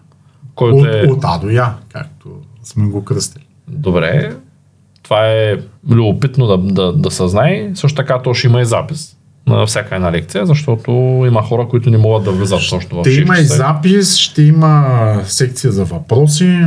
който 0.54 0.76
От, 0.76 0.86
е... 0.86 1.06
от 1.10 1.20
А 1.22 1.38
до 1.38 1.48
Я, 1.48 1.74
както 1.92 2.28
сме 2.62 2.86
го 2.86 3.04
кръстили. 3.04 3.44
Добре, 3.68 4.36
това 5.02 5.26
е 5.26 5.56
любопитно 5.90 6.46
да, 6.46 6.58
да, 6.58 6.92
да 6.92 7.10
се 7.10 7.28
знае. 7.28 7.70
Също 7.74 7.96
така 7.96 8.22
то 8.22 8.34
ще 8.34 8.46
има 8.46 8.60
и 8.60 8.64
запис 8.64 9.17
на 9.48 9.66
всяка 9.66 9.94
една 9.94 10.12
лекция, 10.12 10.46
защото 10.46 10.90
има 11.26 11.42
хора, 11.42 11.68
които 11.68 11.90
не 11.90 11.98
могат 11.98 12.24
да 12.24 12.30
влизат 12.30 12.60
точно 12.70 13.02
в 13.02 13.02
Ще 13.02 13.10
6 13.10 13.22
има 13.22 13.38
и 13.38 13.44
запис, 13.44 14.16
ще 14.16 14.42
има 14.42 15.20
секция 15.24 15.72
за 15.72 15.84
въпроси, 15.84 16.66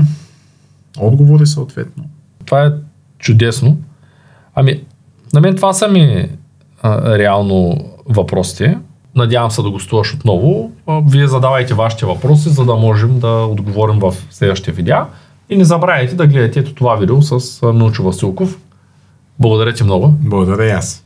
отговори 0.99 1.45
съответно. 1.45 2.03
Това 2.45 2.65
е 2.65 2.71
чудесно. 3.19 3.77
Ами, 4.55 4.83
на 5.33 5.41
мен 5.41 5.55
това 5.55 5.73
са 5.73 5.87
ми 5.87 6.29
а, 6.81 7.17
реално 7.17 7.77
въпросите. 8.09 8.77
Надявам 9.15 9.51
се 9.51 9.61
да 9.61 9.69
гостуваш 9.69 10.13
отново. 10.13 10.71
Вие 11.07 11.27
задавайте 11.27 11.73
вашите 11.73 12.05
въпроси, 12.05 12.49
за 12.49 12.65
да 12.65 12.75
можем 12.75 13.19
да 13.19 13.27
отговорим 13.27 13.99
в 13.99 14.15
следващите 14.29 14.71
видеа. 14.71 15.05
И 15.49 15.57
не 15.57 15.63
забравяйте 15.63 16.15
да 16.15 16.27
гледате 16.27 16.59
ето 16.59 16.73
това 16.73 16.95
видео 16.95 17.21
с 17.21 17.61
Милчо 17.73 18.03
Василков. 18.03 18.57
Благодаря 19.39 19.73
ти 19.73 19.83
много. 19.83 20.13
Благодаря 20.19 20.67
и 20.67 20.71
аз. 20.71 21.05